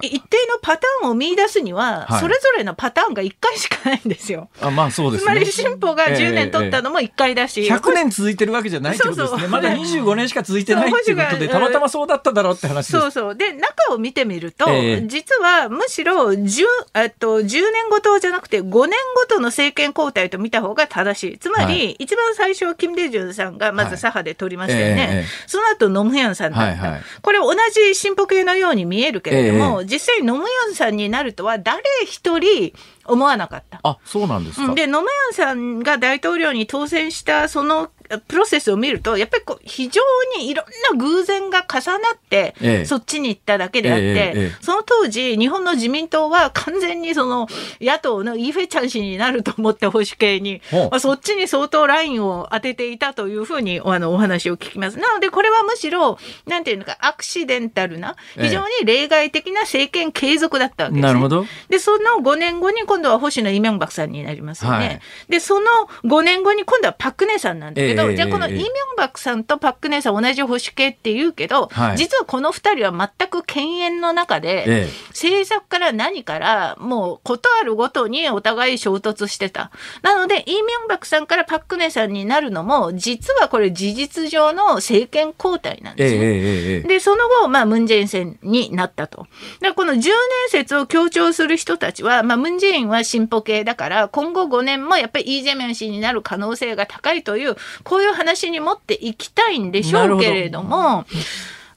[0.48, 4.50] のパターンを見出すには、はいそれぞれのパターンが1回しかないんですよ。
[4.62, 5.32] あまあそうですね。
[5.32, 9.30] つまり進歩が10年取ったのも1回だし、100年続いてるわけじゃないってことですね。
[9.30, 12.92] そうそうまだ25年しか続いてないっていうことで、たまたまそうだっただろうって話。
[12.92, 13.36] そうそう。
[13.36, 18.70] で、中を見てみると、ええ実はむしろ 10, えっと10年ごとじゃなくて5年
[19.16, 21.38] ごとの政権交代と見た方が正しい。
[21.40, 25.02] つまり、はい一番最初はキム・デジュンさんがまず左派で取りましたよね。
[25.02, 26.91] はいええええその後ノムヒョンさんだった。
[27.22, 32.74] これ同じ進歩系のように見えるけれども、実際ノムヒョンさんになるとは誰一人
[33.06, 33.80] 思わなかった。
[33.84, 34.66] あ、そうなんですか。
[34.66, 37.92] うんで野村さんが大統領に当選したその
[38.28, 40.02] プロセスを見るとやっぱりこう非常
[40.38, 40.66] にいろん
[40.98, 47.48] な偶然が重なって、ええそっちに行っただけであって、えその当時日本の自民党は完全にその
[47.80, 55.00] 野党のイ・フェチャン氏になると思って保守系に、まあ、そっちに相当ラインを当てていたというふうにあのお話を聞きます。
[55.00, 61.08] なのでこれはむしろなんていうのかアクシデンタルな非常に例外的な政権継続だったわけです、ね。
[61.08, 61.46] なるほど。
[61.70, 64.78] で、その5年後に今度は星野イ・ミョンバクさんになりますよね。
[64.78, 65.66] はいで、その
[66.04, 79.72] 5年後に今度はパク・ネさんなんだけど、ええじゃあこのイ・ええミョンバクさんとパク・ネさん同じ保守系って言うけど、はい実はこの2人は全く犬猿の中で、ええ政策から何からもうことあるごとにお互い衝突してた。
[80.02, 86.22] なので、イ・ミョンバクさんからパク・クネさんになるのも、実はこれ事実上の政権交代なんええですね。
[86.22, 89.28] ええええで、その後、まあ、ムンジェイン戦になったと。
[89.62, 90.12] で、この10年
[90.50, 101.06] 説を強調する人たちは、まあ、ムンジェインは進歩系だから、今後5年もやっぱりイ・ジェミョン氏になる可能性が高いという、こういう話に持っていきたいんでしょうけれども、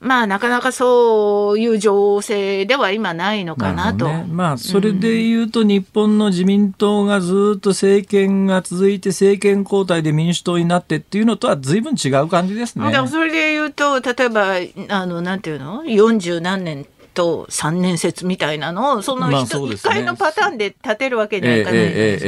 [0.05, 4.07] まあなかなかそういう情勢では今ないのかなと。
[4.07, 12.93] ね、まあそれで言うと日本の自民党がずっと政権が続いて政権交代で民主党になってっていうのとは随分違う感じですね。
[13.09, 22.19] それで言うと例えばあのなんていうの？40何年と3年説みたいなのをその一回のパターンで立てるわけにはいかない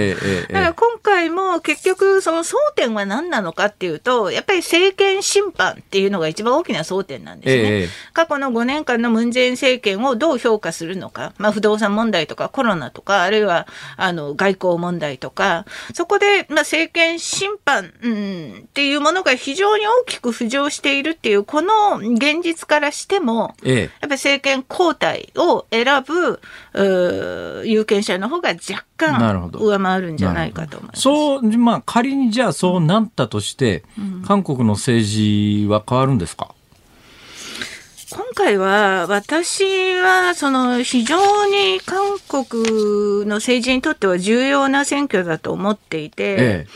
[0.47, 7.89] だから今回も結局その争点は何なのかっていうとやっぱり政権審判っていうのが一番大きな争点なんですね。
[8.12, 13.66] 過去の5年間のムン・ジェイン政権をどう評価するのか、まあ、不動産問題とかコロナとかあるいは
[13.97, 26.41] あの外交問題とかそこで、まあ、政権審判、うん、っていうものが非常に大きく浮上しているっていうこの現実からしても、やっぱり政権交代を選ぶ
[27.64, 31.01] 有権者の方が若干上回るんじゃないかと思います。
[31.01, 36.55] そう、まあ仮にじゃあそうなったとして、うん、韓国の政治は変わるんですか？
[38.09, 39.64] 今回は私
[39.99, 46.66] はその非常に韓国の政治にとっては重要な選挙だと思っていて、ええ、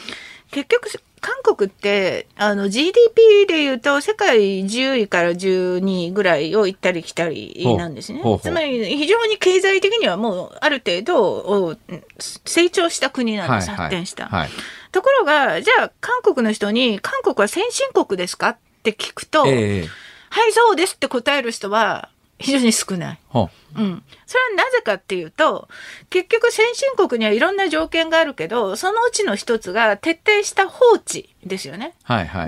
[0.51, 0.89] 結局
[1.21, 8.23] 韓国ってあの GDP でいうと世界10位から12位ぐらいを行ったり来たりなんですね。
[8.43, 11.77] つまり非常に経済的にはもうある程度
[12.19, 14.51] 成長した国なんです、はい、発展した、はい、
[14.93, 18.51] ところがじゃあ韓国の人に韓国は先進国ですか？
[18.51, 19.87] って聞くと、えー、
[20.31, 22.09] はいそうですって答える人は
[22.41, 23.19] 非常に少ない。
[23.33, 25.69] うん、それはなぜかっていうと
[26.09, 31.95] 結局先進国にはいろんな条件があるけどそのうちの一つが徹底した法治ですよね、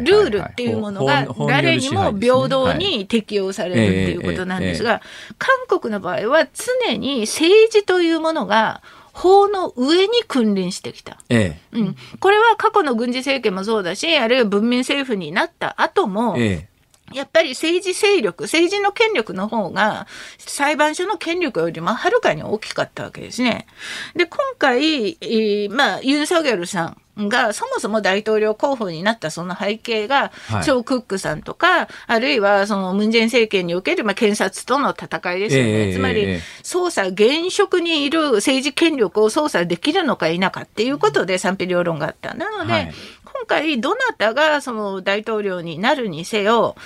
[0.01, 5.01] ルールっていうものが誰にも平等に適用されるっていうことなんですが、
[5.38, 6.47] 韓国の場合は
[6.84, 8.82] 常に政治というものが
[9.12, 16.72] 法の上に君臨してきた、ええうん、これは過去の軍事政権もそうだしあるいは文民政府になった後も、ええ
[17.15, 20.07] やっぱり政治勢力、政治の権力の方が
[20.39, 23.67] 裁判所の権力よりもはるかに大きかったわけですね。
[24.15, 35.89] で、今回、えー、まあ、ユン・ソギョルさんがそもそも大統領候補になったその背景が、はい、チョー・クックさんとか、あるいはそのムン・ジェイン政権におけるまあ検察との戦いですよね。
[35.89, 42.35] えー、つまり、捜査、現職にいる政治権力を操作できるのか否かっていうことで賛否両論があった。
[42.35, 46.76] なので、はい今今回どなたがその大統領になるにせよ、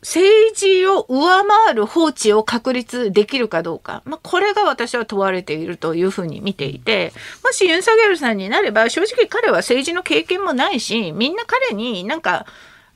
[0.00, 7.12] 政治を上回る法治を確立できるかどうか、まあ、これが私は問われているというふうに見ていて、
[7.44, 12.46] もしユン・サゲルさんになれば、正直彼は政治の経験もないし、みんな彼になんか、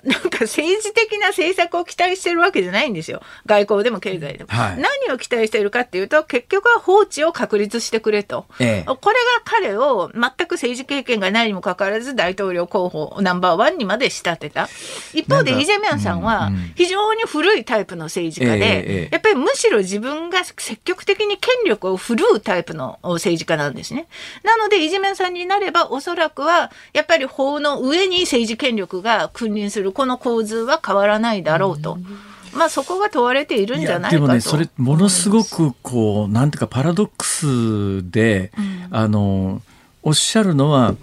[0.07, 3.21] なんか政治的な政策を期待してるわけじゃないんですよ。
[3.45, 4.47] 外交でも経済でも。
[4.49, 8.47] はい、何を期待しているかっていうと、結局は法治を確立してくれと。
[8.61, 14.69] ええ、これが彼を全く政治経験がないにもかかわらず大統領候補ナンバーワンにまで仕立てた。
[15.13, 24.07] 一方でイ・ジェミョンさんは非常に古いタイプの政治家で、やっぱりむしろ自分が積極的に権力を振るうタイプの政治家なんですね。
[24.45, 31.97] なのでイ・ジェミョンさんになればおそらくはやっぱり法の上に政治権力が君臨するこの構図は変わらないだろうと。
[32.55, 34.17] まあそこが問われているんじゃないかと。
[34.17, 39.63] でもねそれものすごくこうなんていうかパラドックスで、うん、あの
[40.03, 40.95] おっしゃるのは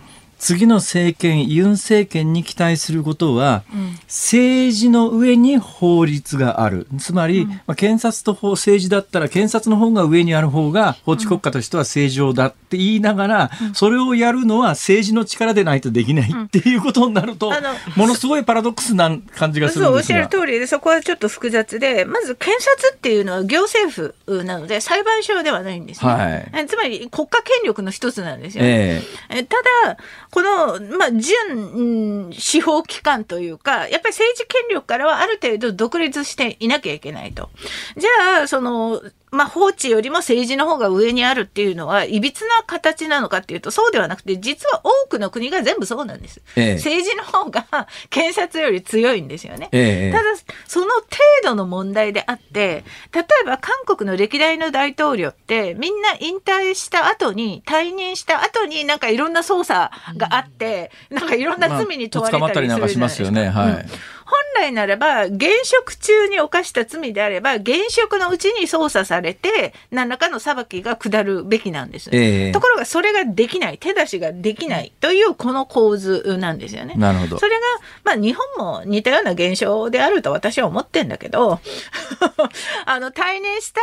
[0.43, 6.85] 次の政権、ユン政権に期待することは、うん、政治の上に法律がある。
[6.99, 17.49] つまり、うん、まあ、検察と法政治だったら、検察の方が上にある方が法治国家としては正常だって言いながら、うん、それをやるのは政治の力でないとできないっていうことになると、
[17.95, 19.85] ものすごいパラドックスな感じがするんですが。
[19.85, 26.11] そう、おっしゃる通りで、そこはちょっと複雑で、まず検察っていうのは行政府なので、裁判所ではないんですね。
[26.51, 29.01] はい、つまり国家権力の一つなんですよ、ね。
[29.29, 29.55] えー、た
[29.87, 29.97] だ、
[30.33, 37.51] この、まあ、準、うん、司法機関というか、やっぱり政治権力からはある程度独立していなきゃいけないと。
[37.95, 39.03] じゃあ、その、
[39.33, 46.41] まあ、法治よりも政治の方が上にあるっていうのは、いびつな形なのかっていうと、そうではなくて、実は多くの国が全部そうなんです。
[46.55, 49.69] ええ、政治の方が検察より強いんですよね。
[49.71, 50.23] え、ただ、
[50.67, 51.05] その程
[51.43, 62.39] 度の問題であって、例えば韓国の歴代の大統領って、みんな引退した後に、退任した後になんかいろんな捜査があって、うん、なんかいろんな罪に問われたりするじゃないですか。
[62.39, 63.49] まったりなんかしますよね。
[63.49, 63.71] はい。
[63.71, 64.12] うん本
[64.55, 72.09] 来ならば、現職中に犯した罪であれば、現職のうちに捜査されて、何らかの裁きが下るべきなんです。
[72.13, 76.95] えー、ところが、それができない、手出しができないというこの構図なんですよね。
[76.95, 77.39] なるほど。
[77.39, 77.61] それが、
[78.03, 81.59] まあ、日本も似たような現象であると私は思ってんだけど、
[82.85, 83.81] あの、退任した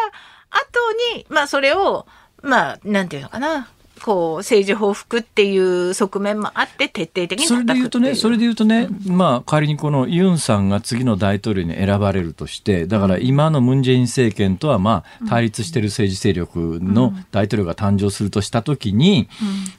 [0.50, 2.06] 後に、まあ、それを、
[2.42, 3.68] まあ、なんていうのかな、
[4.02, 19.28] こう政治報復っていう側面もあって徹底的にそれで言うとね、それで言うとね、まあ仮にこのユンさんが次の大統領に選ばれるとして、だから今のムン・ジェイン政権とはまあ対立している政治勢力の大統領が誕生するとしたときに、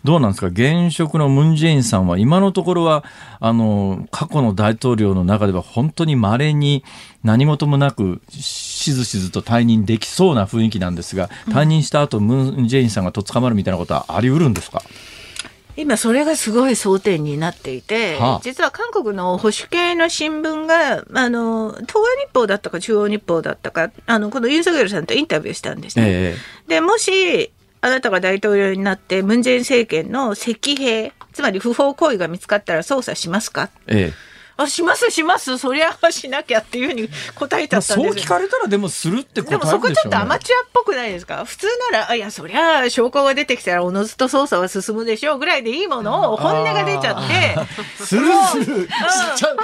[0.03, 3.03] どうなんですか、現職のムン・ジェインさんは今のところは、
[3.39, 6.83] あの、過去の大統領の中では本当に稀に
[7.23, 14.81] 何事もなく、しずしずと退任できそうな雰囲気なんですが、退任した後、ムン・ジェインさんがとっ捕まるみたいなことはあり得るんですか？
[15.77, 26.05] 今それがすごい争点になっていて、はあ、実は韓国の保守系の新聞が、あの、東亜日報だったか中央日報だったか、あの、このユン・ソギョルさんとインタビューしたんですね。
[26.07, 34.30] えー、で、もし、あなたが大統領になって、ムン・ジェイン政権の赤兵、つまり不法行為が見つかったら捜査しますか、ええ
[34.61, 35.57] あしますします。
[35.57, 38.13] そりゃしなきゃっていうふうに答えちゃったんです。
[38.13, 41.45] そう聞かれたらでもするって答えるでね、でもそこちょっとアマチュアっぽくないですか？
[41.45, 48.03] 普通ならいやそりゃ証拠が出てきたらおのずと捜査は進むでしょうぐらいでいいものを本音が出ちゃって。
[48.03, 48.79] するする、う。
[48.81, 48.87] ん、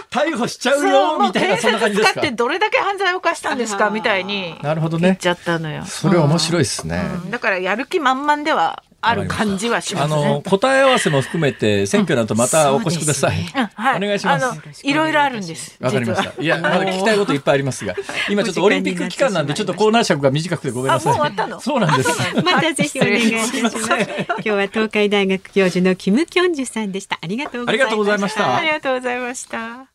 [0.09, 2.19] 逮捕しちゃうよみたいなそんな感じですか？
[2.19, 4.57] 使ってどれだけ犯罪を犯したんですかみたいに。
[4.61, 5.07] なるほどね。
[5.09, 5.85] 言っちゃったのよ。
[5.85, 13.37] それは面白いですね、うん、だからやる気満々ではある感じはします、ね、あの答え合わせも含めて選挙などまたお越しください。
[13.37, 14.87] ねはい、お願いします。
[14.87, 15.77] いろいろあるんです。
[15.79, 16.41] わかりました。
[16.41, 17.95] いや まだ聞きたいこといっぱいありますが、
[18.29, 21.13] 今ちょっとオリンピック期間なんでちょっとコーナー尺が短くてごめんなさい。
[21.13, 21.61] もう終わったの？
[21.61, 22.09] そうなんです。
[22.43, 23.77] またぜひお願いします。
[23.77, 23.97] 今
[24.41, 27.17] 日は東海大学教授のキムキョンジュさんでした。
[27.21, 27.71] ありがとうご
[28.03, 28.57] ざいました。
[28.57, 29.87] ありがとうございました。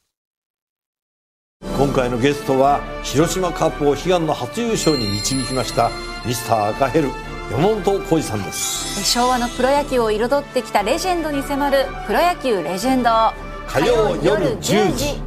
[1.78, 5.90] 今回のゲストは広島カップを悲願の初優勝に導きました
[6.26, 9.05] ミスター赤ヘル山本浩二さんです。
[9.05, 13.11] 昭和のプロ野球を彩ってきたレジェンドに迫る「プロ野球レジェンド」
[13.68, 15.20] 火曜夜10時。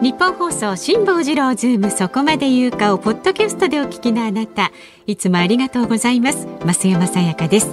[0.00, 4.70] ニッポン放送辛坊治郎ズームそこまで言うかをポッドキャストでお聞きのあなた。
[5.08, 6.46] いつもありがとうございます。
[6.64, 7.68] 増山さやかです。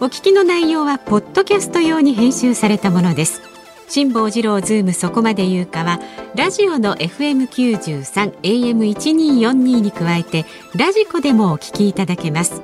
[0.00, 3.42] お聞きの内容はポッドキャスト用に編集されたものです
[3.90, 5.98] 辛坊治郎ズームそこまで言うかは
[6.36, 12.62] ラジオの FM93 AM1242 に加えてラジコでもお聞きいただけます。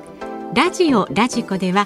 [0.55, 1.85] ラジオラジコでは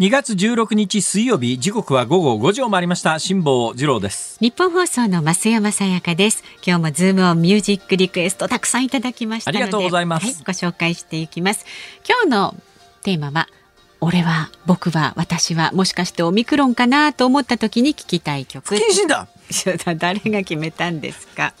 [0.00, 3.18] 2月16日水曜日時刻は午後5時を回りました。
[3.18, 4.38] 辛坊治郎です。
[4.40, 6.42] ニッポン放送の増山さやかです。
[6.66, 11.66] 今日もズームオンミュージックリクエストたくさんいただきましたありがとうございます、はい、ご紹介していきます。
[12.08, 12.54] 今日の
[13.02, 13.46] テーマは
[14.00, 18.74] 俺は僕は私はもしかしてオミクロンかなと思った時に聞きたい曲。
[19.98, 21.52] 誰が決めたんですか、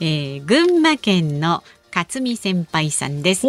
[0.00, 1.62] えー、群馬県の
[1.94, 3.46] 勝美先輩さんです。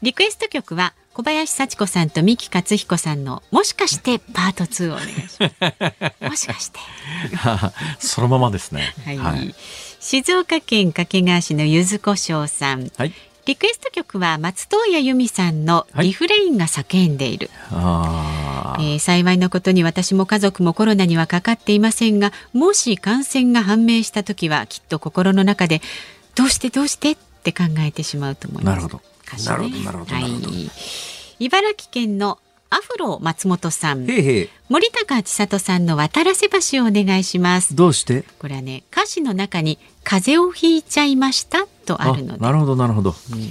[0.00, 6.14] リクエスト曲は小林幸子さんと三木克彦さんのもしかしてパート2をお願いします。
[6.22, 6.78] もしかして。
[7.98, 8.94] そのままですね。
[9.04, 9.18] はい。
[9.18, 9.52] はい、
[9.98, 12.92] 静岡県掛川市のゆずこしょうさん。
[12.96, 13.12] はい。
[13.46, 25.80] リクエスト曲は松任谷由実さんのリフレインが叫んでいる、はい、えー、幸いなことに私も家族もコロナにはかかっていませんがもし感染が判明した時はきっと心の中で
[26.34, 29.00] どうしてどうしてって考えてしまうと思いますなるほど
[29.44, 30.24] なるほどなるほど、はい、
[31.38, 32.38] 茨城県の
[32.70, 34.10] アフロ松本さん。
[34.10, 37.74] へへ森高千里さんの渡らせ橋をお願いします。
[37.74, 38.24] どうして？
[38.38, 42.40] これはね歌詞の中に風邪をひいちゃいましたとあるので。
[42.40, 43.40] なるほどなるほど、うん。
[43.40, 43.48] ね、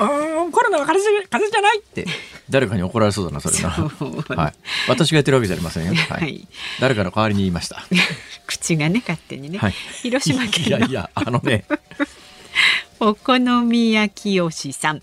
[0.00, 2.06] うんコロナは風邪風邪じゃないって。
[2.50, 3.70] 誰かに怒られそうだなそれな。
[3.70, 4.52] はい。
[4.88, 5.94] 私がやってるわけじゃありませんよ。
[5.94, 6.48] はい、はい、
[6.80, 7.84] 誰かの代わりに言いました。
[8.48, 11.66] 口がね勝手にね、はい、広島県いやいやあのね
[13.00, 15.02] お好み焼きよしさん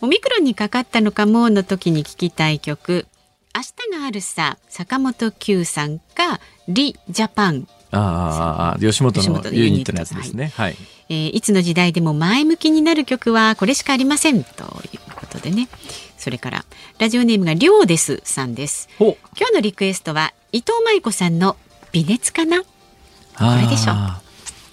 [0.00, 3.06] オミクロンにかかったのかもの時に聞きたい曲
[3.54, 10.52] 明日があるさ坂本九さんかリジャパンああ吉本のユニットのやつですね。
[10.54, 10.76] はい。
[11.08, 14.62] えー、いつの時代でも前向きになる曲はこれしかありませんと
[14.92, 15.68] いうことでね。
[16.16, 16.64] それから
[16.98, 18.88] ラジオネームがりょうですさんです。
[19.00, 19.16] 今
[19.48, 21.56] 日のリクエストは伊藤舞子さんの
[21.90, 22.62] 微熱かな？
[22.62, 22.66] こ
[23.60, 23.96] れでしょう。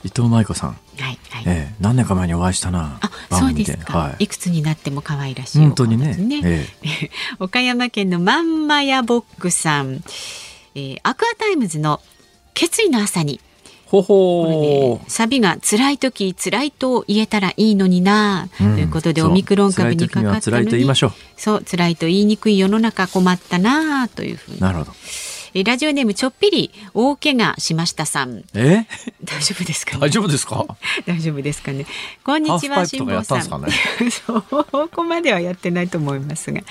[0.03, 0.77] 伊藤舞子さん。
[1.03, 2.99] はいはい、えー、何年か前にお会いしたな。
[3.01, 4.23] あ、そうですか、はい。
[4.25, 6.15] いくつになっても可愛らしい、ね、本当にね。
[6.43, 7.09] えー、
[7.43, 10.03] 岡山県のまんまやボックさん、
[10.75, 12.01] えー、アクアタイムズの
[12.53, 13.39] 決意の朝に。
[13.85, 20.41] ほほサビが辛い時辛いと言えたらいいのにな、ということでオミクロン株にかかったのに。
[20.41, 21.11] 辛いと言いましょう。
[21.37, 24.59] そう辛いと言いにくい世の中困ったなというふうに。
[24.59, 24.91] なるほど。
[24.91, 28.43] えラジオネームちょっぴり大怪我しましたさん。
[28.53, 28.85] え？
[29.23, 30.65] 大丈夫ですか、ね、大丈夫ですか？
[31.05, 31.85] 大丈夫ですかね？
[32.23, 33.67] こんにちはハーフパイプとかやったんですかね？
[34.11, 36.61] そこまではやってないと思いますが。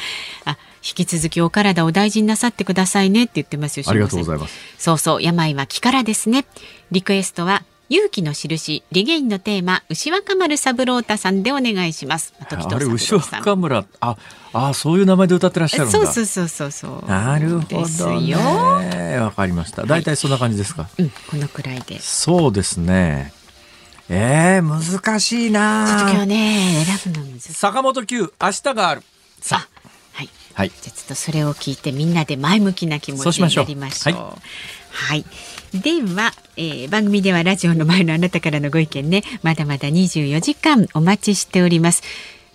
[0.45, 0.57] あ
[0.89, 4.55] 引き続きお体お大事になさってくださいねって言ってますよありがとうございます。
[4.79, 6.45] そうそう病は気からですね。
[6.93, 12.35] リクエストは勇気の印リゲインのテーマ牛若丸三郎太さんでお願いします。
[12.41, 14.17] あれ牛若村あ
[14.53, 15.93] あそういう名前で歌ってらっしゃるんだ。
[15.93, 16.71] そうそうそうそう。
[16.71, 18.81] そうなるほどよ。
[18.81, 19.85] ねわかりました。
[19.85, 21.97] 大体そんな感じですか、うんこのくらいで。
[21.97, 23.33] ちそうですね。
[24.09, 26.11] えー、難しいょっとな。
[26.13, 26.85] 今日ね。
[26.85, 27.53] 選ぶの難しい。
[27.55, 29.03] 坂本九明日がある。
[29.41, 29.89] さあ。
[30.13, 30.31] はい。
[30.55, 30.71] はい。
[30.71, 33.65] じゃあちょっとそれを聞いてみんなで前向きな気持ちにそうしましょう。
[33.65, 34.15] なりましょう。
[34.17, 34.37] は
[34.91, 35.25] はい。
[35.75, 42.03] では、えー番組ではラジオの前のあなたからのご意見ね、まだまだ24時間お待ちしております。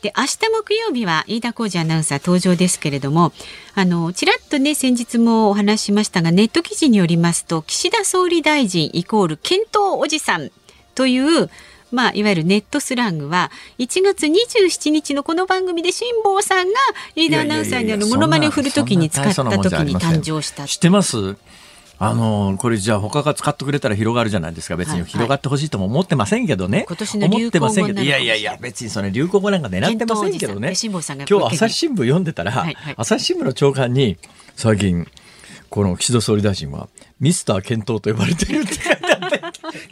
[0.02, 3.34] で明日木曜日は飯田浩二アナウンサー登場ですけれども
[3.76, 10.50] あのちらっとね先日もお話ししましたがネット記事によりますと岸田総理大臣イコール検討おじさん
[10.96, 11.52] という
[11.92, 16.74] まあ、いわゆるネットスラングは1月27日のこの番組で辛坊さんが
[17.16, 21.36] 飯田アナウンサーにあのモノマネを振るときに使った時に誕生した知ってます？
[22.04, 24.76] あのこれじゃあ他が使ってくれたら広がるじゃないですか。
[24.76, 25.00] 別はい。
[25.02, 28.02] に広がってほしいとも思ってませんけどね、今年の流行語思ってませんけど。
[28.02, 30.74] いいやいやいや別にそれ流行語なんか狙ってませんけどね。
[30.82, 32.96] 今日朝日新聞読んでたら、はいはい。
[32.98, 34.18] 朝日新聞の長官に
[34.56, 35.08] 最近
[35.70, 36.90] この岸田総理大臣は
[37.20, 39.21] ミスター検討と呼ばれているって書いてあって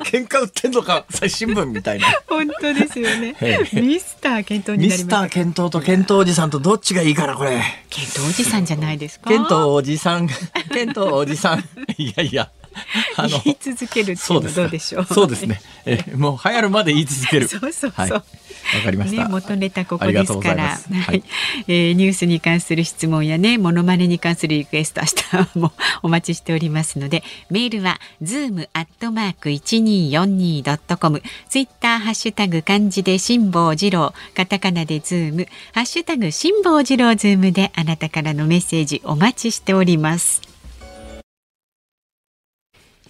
[0.06, 2.08] 喧嘩売ってんのか朝日新聞みたいな。
[2.28, 3.36] 本当ですよね。
[3.42, 3.82] ええ。
[3.82, 5.18] ミスター検討にミなりました。
[5.18, 7.62] スター検討と検討おじさんとどっちがいいかなこれ。
[7.90, 9.30] 検討おじさんじゃないですか？
[9.30, 10.28] 検討おじさん。
[10.28, 11.60] 検討おじさん。
[11.98, 12.50] いやいや。
[13.18, 15.06] あの言い続けるっていうどうでしょう？
[15.06, 15.60] そうですね。
[15.86, 17.48] えもう流行るまで言い続ける。
[17.48, 17.92] そうそうそう。
[17.96, 18.12] はい。
[18.12, 18.24] わ
[18.84, 19.24] かりました。
[19.24, 20.94] ね、元ネタここですから、す。
[20.94, 21.24] はい。
[21.68, 25.74] えーニュースに関する質問やね、モノマネに関するリクエスト、明日も
[26.04, 40.42] お待ちしておりますので、メールは zoom アットマーク一二四二ドットコム、ツイッターハッシュタグ漢字で辛坊治郎、カタカナでズーム、ハッシュタグ辛坊治郎ズームであなたからのメッセージお待ちしております。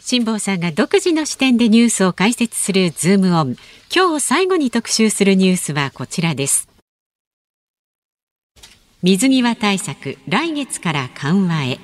[0.01, 3.55] 辛坊さんが独自の視点でニュースを解説するズームオン。
[3.95, 6.67] 今日最後に特集するニュースはこちらです。
[9.03, 11.79] 水際対策、来月から緩和へ。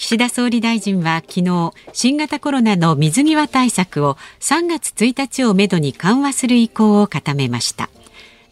[0.00, 7.90] 岸田総理大臣は昨日、新型コロナの水際対策を3月1日をめどに緩和する意向を固めました。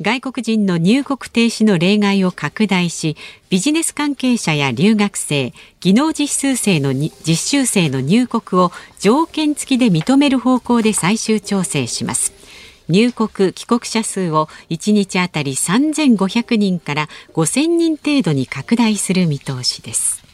[0.03, 3.17] 外国人の入国停止の例外を拡大し
[3.49, 8.71] ビジネス関係者や留学生技能実習生の実習生の入国を
[9.01, 12.33] 条件付きで認める方向で最終調整します
[12.89, 20.28] 入国帰国者数を1日あたり3500人から5000人程度に拡大する見通しです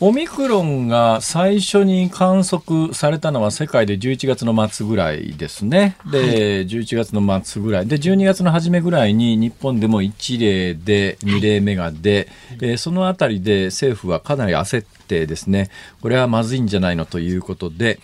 [0.00, 5.96] オミクロンが最初に観測されたのは世界で11月の末ぐらいですね。
[6.10, 12.28] で、11月の末ぐらいで12月の初めぐらいに日本でも1例で2例目が出、
[12.60, 15.70] えーそのあたりで政府はかなり焦ってですね
[16.02, 18.00] これはまずいんじゃないのということで。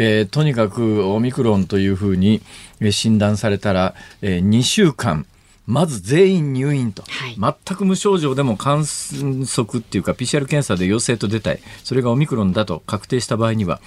[0.00, 2.40] えーとにかくオミクロンというふうに
[2.80, 5.24] えー診断されたら、え2週間
[5.68, 7.36] まず全員入院と、はい。
[7.66, 11.60] 全く無症状でも観測っていうか PCR 検査で陽性と出たい。
[11.84, 13.80] それがオミクロンだと確定した場合には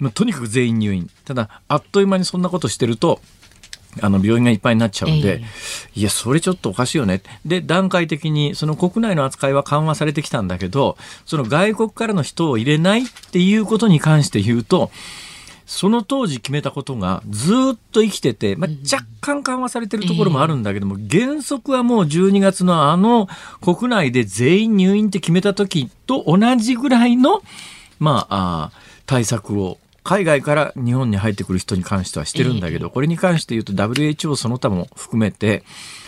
[0.00, 1.08] まあとにかく全員入院。
[1.24, 3.20] ただあっという間にそんなことしてると
[4.00, 5.42] あの病院がいっぱいになっちゃうんで、
[5.94, 7.22] いや、それちょっとおかしいよね。
[7.46, 14.90] で、段階的に、その国内の扱いは緩和されてきたんだけど、その外国からの人を入れないっていうことに関して言うと、
[15.70, 23.28] その当時決めたことがずっと生きてて、まあ、若干緩和されてるところもあるんだけども、原則はもう12月のあの
[23.60, 27.42] 国内で全員入院って決めた時と同じぐらいの、
[28.00, 35.64] まあ、あー対策を海外から日本に入ってくる人に関してはしてるんだけど、これに関して言うと WHO その他も含めて、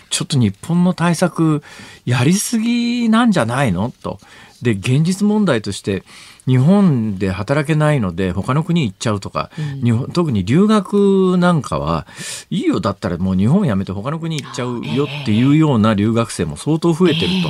[0.09, 1.63] ちょっと日本の対策
[2.07, 3.93] やりすぎなんじゃないの？
[4.03, 4.19] と。
[4.63, 6.03] で、現実問題として、
[6.47, 9.51] 日本で働けないので他の国行っちゃうとか、
[9.83, 12.07] 日本特に留学なんかは
[12.51, 17.49] いいよだったらもう日本辞めて他の国行っちゃうよっていうような留学生も相当増えてると。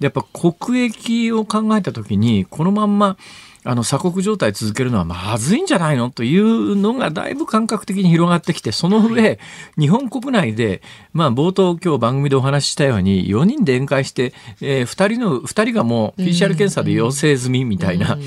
[0.00, 3.16] でやっぱ国益を考えた時にこのまんま
[3.64, 9.38] あの鎖国状態続けるのはまずいんじゃないのというのがだいぶ感覚的に広がってきてその上、
[9.78, 10.82] 日本国内で、
[11.12, 18.18] まあ、冒頭今日番組でお話ししたように4人で宴会して、えー、2人の2人がもう PCR 検査で陽性済みみたいな。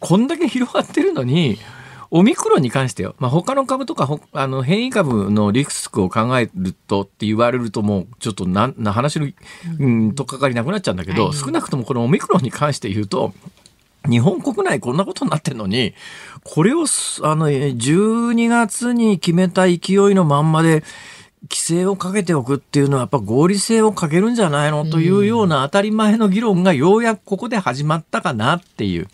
[0.00, 1.58] こんだけ広がってるのに、
[2.10, 9.28] オミクロンに関してよ、まあ、他の株とかほあの変異株のリスクを考えるとって言われるともうちょっとなな話の、
[9.78, 11.34] うん、とっかかりなくなっちゃうんだけど、はい。
[11.34, 13.32] 少なくともこのオミクロンに関して言うと
[14.08, 15.94] 日本国内こんなことになってるのに
[16.42, 19.78] これをすあのえ12月に決めた勢い
[20.14, 20.82] のまんまで
[21.44, 29.08] 規制をかけておくっていうのはやっぱ合理性を欠けるんじゃないのというような当たり前の議論がようやくここで始まったかなっていう。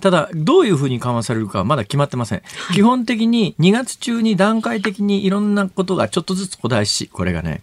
[0.00, 2.42] ただ、どういうふうに緩和されるかはまだ決まってません。
[2.74, 7.62] 基本的に2月中に段階的にいろんなことがちょっとずつ古代し、これがね、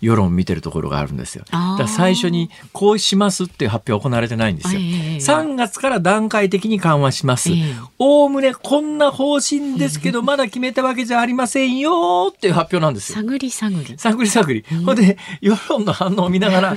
[0.00, 1.44] 世論を見てるところがあるんですよ。
[1.50, 4.80] だ最初にこうしますっていう発表は行われてないんですよ。
[4.80, 7.74] ええ3月から段階的に緩和しますええ。
[7.98, 13.16] おおむねこんな方針ですけど、まだ決めたわけじゃありませんよっていう発表なんですよ。
[13.16, 13.98] 探り探り。
[13.98, 14.64] 探り探り。
[14.84, 16.76] ほんで、世論の反応を見ながら、 あ、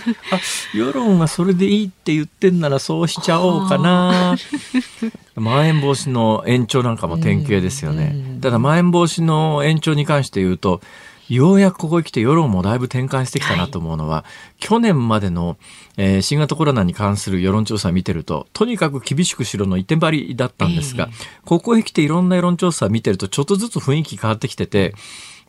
[0.74, 4.38] 世論はそれでいいって言ってんならそうしちゃおうかな。
[5.36, 8.40] まん延防止の延長なんかも典型ですよね。
[8.42, 10.82] ただ、まん延防止の延長に関して言うと、
[11.30, 14.24] ようやくここへ来て世論もだいぶ転換してきたなと思うのは、
[14.60, 15.58] 去年までの、
[15.98, 21.10] えー新型コロナに関する世論調査を見てると、とにかく厳しくしろの一点張りだったんですが、
[21.46, 24.94] ここへ来ていろんな世論調査を見てると、ちょっとずつ雰囲気変わってきてて、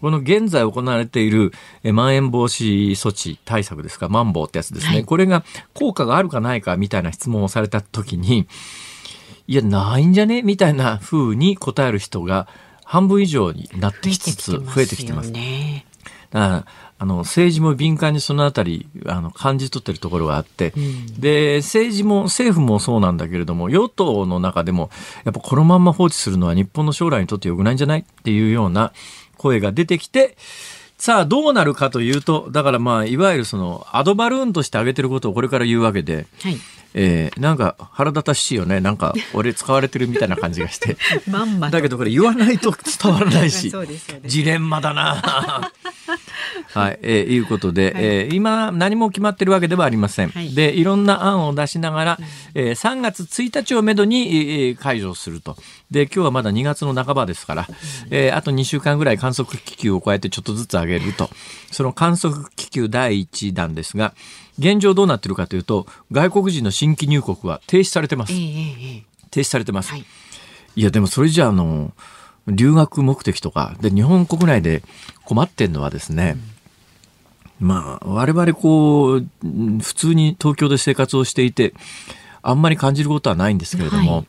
[0.01, 1.53] この現在行われている、
[1.83, 4.93] えーまん延防止措置対策ですか、マンボウってやつですね。
[4.95, 8.47] はいこれが効果があるかないかみたいな質問をされた時に、
[9.47, 12.49] いや、ないんじゃねみたいな風に答える人が
[12.89, 15.30] 半分以上になってきつつ増えてきてます。
[15.30, 15.84] ね。
[16.30, 16.66] だから
[17.01, 20.72] あの政治も敏感にそのあたりあの感じ取ってるところがあって、
[21.18, 24.91] で政治も政府もそうなんだけれども与党の中でも
[25.24, 28.01] やっぱこのまんま放置するのは日本の将来にとって良くないんじゃない？
[28.01, 28.93] っていうような
[29.36, 30.36] 声が出てきて
[30.97, 36.26] さあどうなるかというとだからまあいわゆるそのアドバルーンとして挙げてることをこれから言うわけで。
[36.43, 36.57] はい。
[36.95, 38.80] えーなんか腹立たしいよね。
[38.80, 40.97] なんか俺使われてるみたいな感じがして。
[41.30, 41.72] まんまと。
[41.74, 42.72] だけどこれ言わないと
[43.03, 43.72] 伝わらないし。
[44.24, 45.70] ジレンマだな。
[46.74, 50.30] はい、えーいうことで、えー今何も決まってるわけではありません。
[50.30, 50.55] はい。
[50.55, 52.18] でいろんな案を出しながら、
[52.55, 55.57] えー3月1日をめどに、えー解除すると。
[55.91, 57.68] で今日はまだ2月の半ばですから、
[58.11, 61.30] えーあと2週間ぐらい観測気球を加えてちょっとずつ上げると。
[61.70, 64.14] その観測気球第1弾ですが、
[64.59, 68.32] 現状どうなってるかというと外国人の新規入国は停止されてます。
[68.32, 68.38] ええ。
[68.38, 68.42] え
[68.98, 69.90] え停止されてます。
[69.90, 70.04] はい。
[70.76, 71.92] いやでもそれじゃああの
[72.46, 74.82] 留学目的とかで日本国内で
[75.24, 76.36] 困ってんのはですね、
[77.61, 81.74] まあ我々こううん普通に東京で生活をしていて
[82.42, 84.26] あんまり感じることはないんですけれども、はい。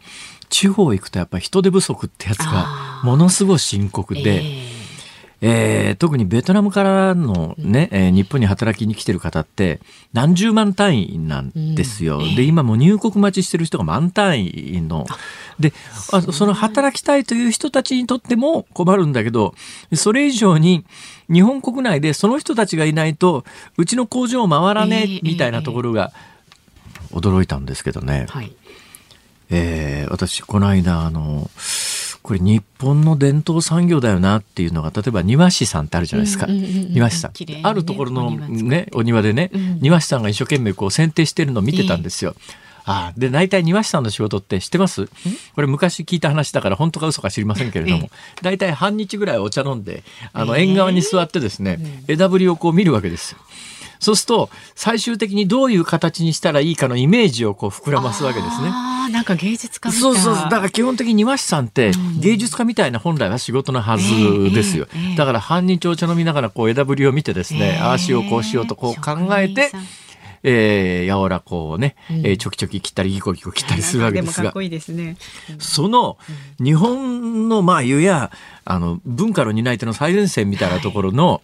[0.49, 4.78] 地方行くとやっぱり人手不足ってやつがものすごい深刻で、ええ
[5.41, 9.79] えー特にベトナムからのね、えー日本に働きに来てる方って
[10.13, 12.19] 何十万単位なんですよ。
[12.35, 15.05] で、今もう入国待ちしてる人が万単位の。
[15.59, 15.73] で、
[16.11, 19.55] あその働きたいという人たちにとっても困るんだけど、
[19.93, 20.85] それ以上に
[21.31, 23.45] 日本国内でその人たちがいないと、
[23.77, 26.11] うちの工場回らねえええみたいなところが
[27.11, 28.25] 驚いたんですけどね。
[28.29, 28.53] はい。
[29.51, 31.49] えー私この間あの
[32.21, 39.79] これ日本の伝統産業だよなっていうのが例えば庭師さんってあるじゃないですか、うんうんうんうん庭師さん、ねあるところのねお庭でね、うん。
[39.79, 42.35] 庭師さんが一生懸命こう剪定してるのを見てたんですよ。
[42.85, 45.07] あで大体庭師さんの仕事って知ってます？
[45.53, 48.09] これ昔聞いた話だから本当か嘘か知りませんけれどえも
[48.41, 50.03] 大体半日ぐらいお茶飲んで
[50.33, 50.63] あのええ。
[50.63, 53.39] 縁側に座ってですね枝ぶりをこう見るわけですよ。
[53.99, 58.69] そうすると最終的にどういう形にしたらいいかのイメージをこう膨らますわけですね。
[58.69, 60.35] ああ、なんか芸術家みたいそうそう。
[60.35, 64.03] だから基本的に庭師さんって芸術家みたいな本来は仕事のはず
[64.53, 69.71] ですよ、ええええだから半日お茶飲みながらこう枝ぶりを見てですね、ええああしようこうしようとこう考えて
[70.43, 74.53] えー、やおらこうね、えーちょきちょき切ったりギコギコ切ったりするわけですが。
[74.61, 75.17] いいですね。
[75.59, 76.17] その
[76.63, 78.31] 日本のまあ言うや
[78.65, 81.41] あの文化の担い手の最前線みたいなところの、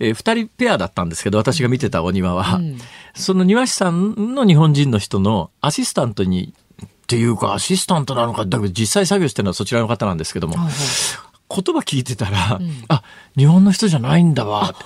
[0.00, 2.78] えー、2人ペアだったんですけど私が見てたお庭は、うん。
[3.14, 10.74] その庭師さんの日本人の人のアシスタントにっていうかアシスタントなのかだけど実際作業してるのはそちらの方なんですけども、はいはい。
[11.50, 13.02] 言葉聞いてたら、あ
[13.36, 14.64] 日本の人じゃないんだわ。
[14.64, 14.84] って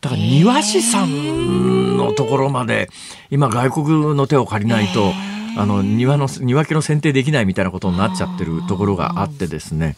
[0.00, 2.88] だから庭師さんのところまで
[3.30, 5.12] 今外国の手を借りないと、
[5.56, 9.96] あの庭の庭家の剪定できないみたいなことになっちゃってるところがあってですね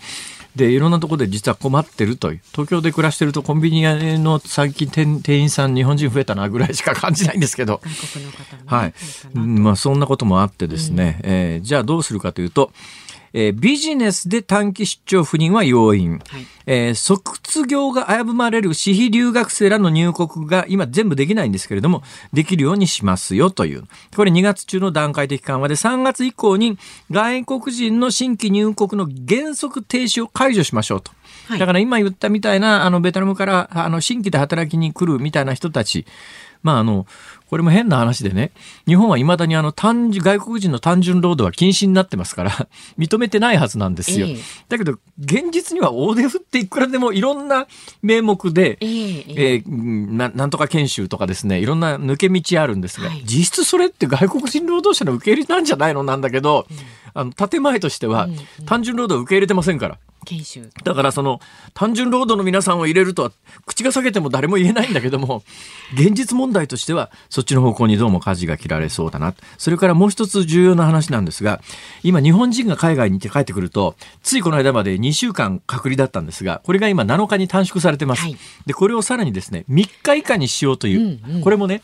[0.57, 2.41] でいろんなところで実は困ってるという。
[2.53, 7.81] 東京で暮らしてるとコンビニ屋の最近店店員さん日本人増えたなぐらいしか感じないんですけど。
[8.59, 8.63] ね。
[8.67, 8.95] はい。
[9.35, 12.73] まあ、そんなこともあってですね、えーじゃあどうするかというと、
[13.33, 16.95] えービジネスで短期出張赴任は要因、はいえー
[17.53, 22.03] 卒業が危ぶまれる私費留学生らの入国が今全部できないんですけれども、
[22.33, 23.85] できるようにしますよという。
[24.17, 26.79] これ2月中の段階的緩和で3月以降に
[27.11, 31.11] 外国人の新規入国の原則停止を解除しましょうと。
[31.49, 36.07] はいだから今言ったみたいな、あの、ベトナムから、あの、新規で働きに来るみたいな人たち、
[36.63, 37.07] まあ、あの、
[37.49, 38.53] これも変な話でね、
[38.87, 44.27] 日本は未だにあの、単純、外国人の単純労働は禁止になってますから、 認めてないはずなんですよ。
[44.27, 44.37] ええ。
[44.69, 47.67] だけど、現実には大手振っていくらでもいろんな
[48.01, 49.55] 名目で、ええええ。
[49.55, 53.23] えーうんななんとか研修とかですねいろんな抜け道あるんですが、はい。
[53.25, 56.67] 実質それって外国人労働者の受け入れなんじゃないのなんだけど、
[57.15, 58.65] あの建前としてはうんうん。
[58.67, 59.99] 単純労働を受け入れてませんから。
[60.25, 60.71] 研修。
[60.85, 61.41] だからその
[61.75, 63.33] 単純労働の皆さんを入れるとは
[63.67, 65.43] 口が裂けても誰も言えないんだけども
[65.95, 69.35] 現実問題としてはそっちの方向にどうも舵が切られそうだな。
[69.59, 71.61] それからもう一つ重要な話なんですが
[72.03, 78.37] 今日本人が海外に行って帰ってくるとついこの間まで2週間隔離だったんですがこれが今7日に短縮されてます、はい。
[78.67, 81.41] でこれをさらにですね3日以下にしようという、うんうん。
[81.43, 81.83] これもね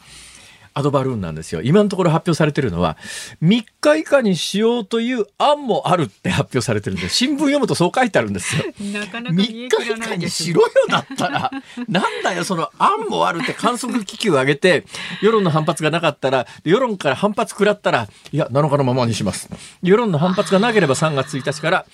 [0.78, 1.60] アドバルーンなんですよ。
[1.62, 2.96] 今のところ発表されてるのは、
[3.42, 8.62] 3日以下にしようという案もあるって発表されてるんで、新聞読むとそう書いてあるんですよ。
[8.92, 9.68] なかな3日以
[10.00, 11.50] 下にしろよだったら、
[11.88, 14.84] なんだよ、その案もあるって観測気球を上げて、
[15.20, 19.48] 世論の反発がなかったら、世論から反発食らったら、いや、7日のままにします。
[19.82, 21.86] 世論の反発がなければ3月1日から、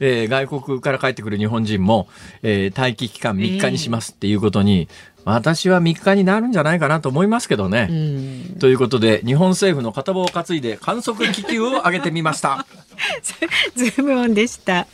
[0.00, 2.08] えー外国から帰ってくる日本人も、
[2.42, 4.88] えー待機期間3日にしますっていうことに、
[5.24, 7.88] 私は3日になるんじゃないかなと思いますけどね。
[7.90, 8.58] うん。
[8.58, 12.66] ということで、日本政府の片棒を担いで観測気球を上げてみました。
[13.76, 14.86] ズームオンでした。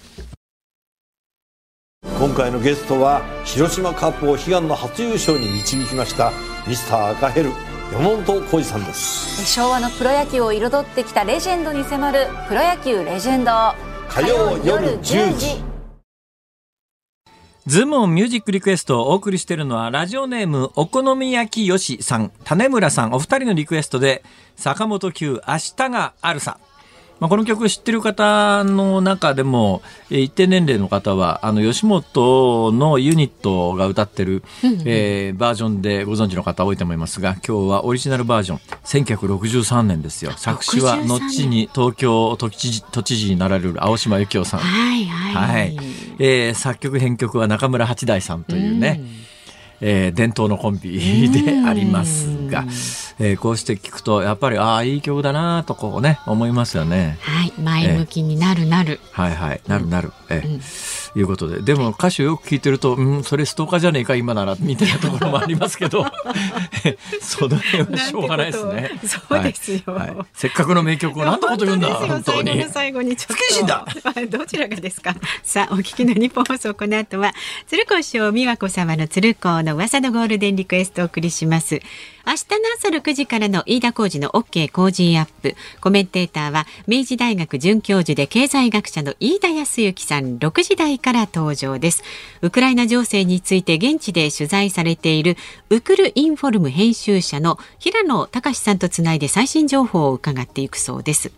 [2.18, 6.32] 今回のゲストは広島カップを悲願の初優勝に導きました
[6.66, 7.50] ミスター赤ヘル
[7.92, 9.46] 山本浩二さんです。
[9.52, 13.52] 昭和のプロ野球を彩ってきたレジェンドに迫る「プロ野球レジェンド」
[14.08, 15.75] 火曜夜10時
[17.66, 24.22] ズームオンミュージックリクエストをお送りしているのは、ラジオネーム、お好み焼きよしさん、種村さん、お二人のリクエストで、
[24.54, 26.58] 坂本九、明日があるさ。
[27.18, 34.42] まあ、この曲知ってる方の中でも、えー一定年齢の方は、あの、吉本のユニットが歌ってる、
[34.84, 40.32] えーバージョンでご存知の方多いと思いますが、今日はオリジナルバージョン、1963年ですよ。
[40.36, 44.60] 作詞は、63後に東京都知事都知事になられる青島由紀夫さん。
[44.60, 45.48] はいはい。
[45.48, 45.76] はい、
[46.18, 49.00] えー作曲編曲は中村八大さんというね、
[49.80, 52.64] えー伝統のコンビでありますが、
[53.18, 57.18] えーこうして聞くとやっぱりああいい曲だなとこうね思いますよね。
[57.22, 61.62] はい前向きになるなる、はいはいなるなる、えーいうことで。
[61.62, 66.04] でも歌詞をよく聞いてるとうんそれストーカーじゃねえか今ならみたいなところもありますけど
[67.20, 68.90] その辺はしょうがないですね。
[69.04, 69.80] そうですよ。
[69.86, 70.10] はい。
[70.14, 70.26] はい。
[70.34, 72.64] せっかくの名曲をなんてこと言うんだ本本当に。
[72.70, 73.66] 最後にちょっと。
[73.66, 73.86] だ。
[74.38, 75.14] どちらがですか？
[75.42, 77.32] さあお聞きの日本放送この後は
[77.66, 81.80] 鶴子師匠美和子様の鶴子の噂のゴールデンリクエストをお送りします。
[82.28, 85.54] 明日の朝6時からの飯田浩二の OK 工事アップ。
[85.80, 90.36] コメンテーターは明治大学准教授で経済学者の飯田康之さん。
[90.38, 92.02] 6時台から登場です。
[92.42, 95.36] ウクライナ情勢について現地で取材されている
[95.70, 101.30] ウクルインフォルム編集者の平野高志さんとつないで最新情報を伺っていくそうです。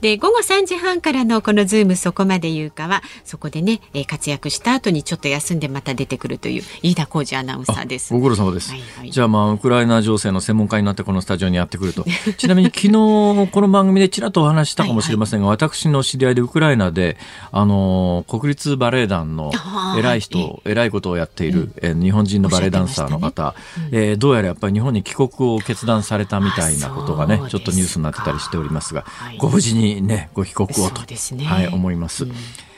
[0.00, 8.14] で午後3時半からのこのズームそこまで言うかはそこでね、えー活躍した後にちょっと休んでまた出てくるという飯田浩司アナウンサーです。
[8.14, 8.70] ご苦労様です。
[8.70, 9.10] はいはい。
[9.10, 12.04] じゃあまあウクライナ情勢の専門家になってこのスタジオにやってくると。
[12.36, 17.16] ちなみに昨日この番組でちらっとお話ししたかもしれませんが、私の知り合いでウクライナで
[17.50, 19.52] あの国立バレエ団の
[19.98, 23.54] 偉い人、偉いことをやっている、えー日本人のバレエダンサーの方、
[23.90, 29.38] えーどうやらやっぱり日本に帰国を決断されたみたいなことがねちょっとニュースになってたりしておりますが、はい。
[29.38, 31.02] ご無事にねご帰国をそと
[31.34, 31.44] ね。
[31.44, 32.26] はい思います。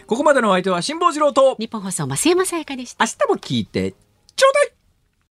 [0.06, 3.04] ここまでのお相手は辛坊治郎と日本放送増山さやかでした。
[3.04, 3.94] 明日も聞いて
[4.36, 4.77] ちょうだい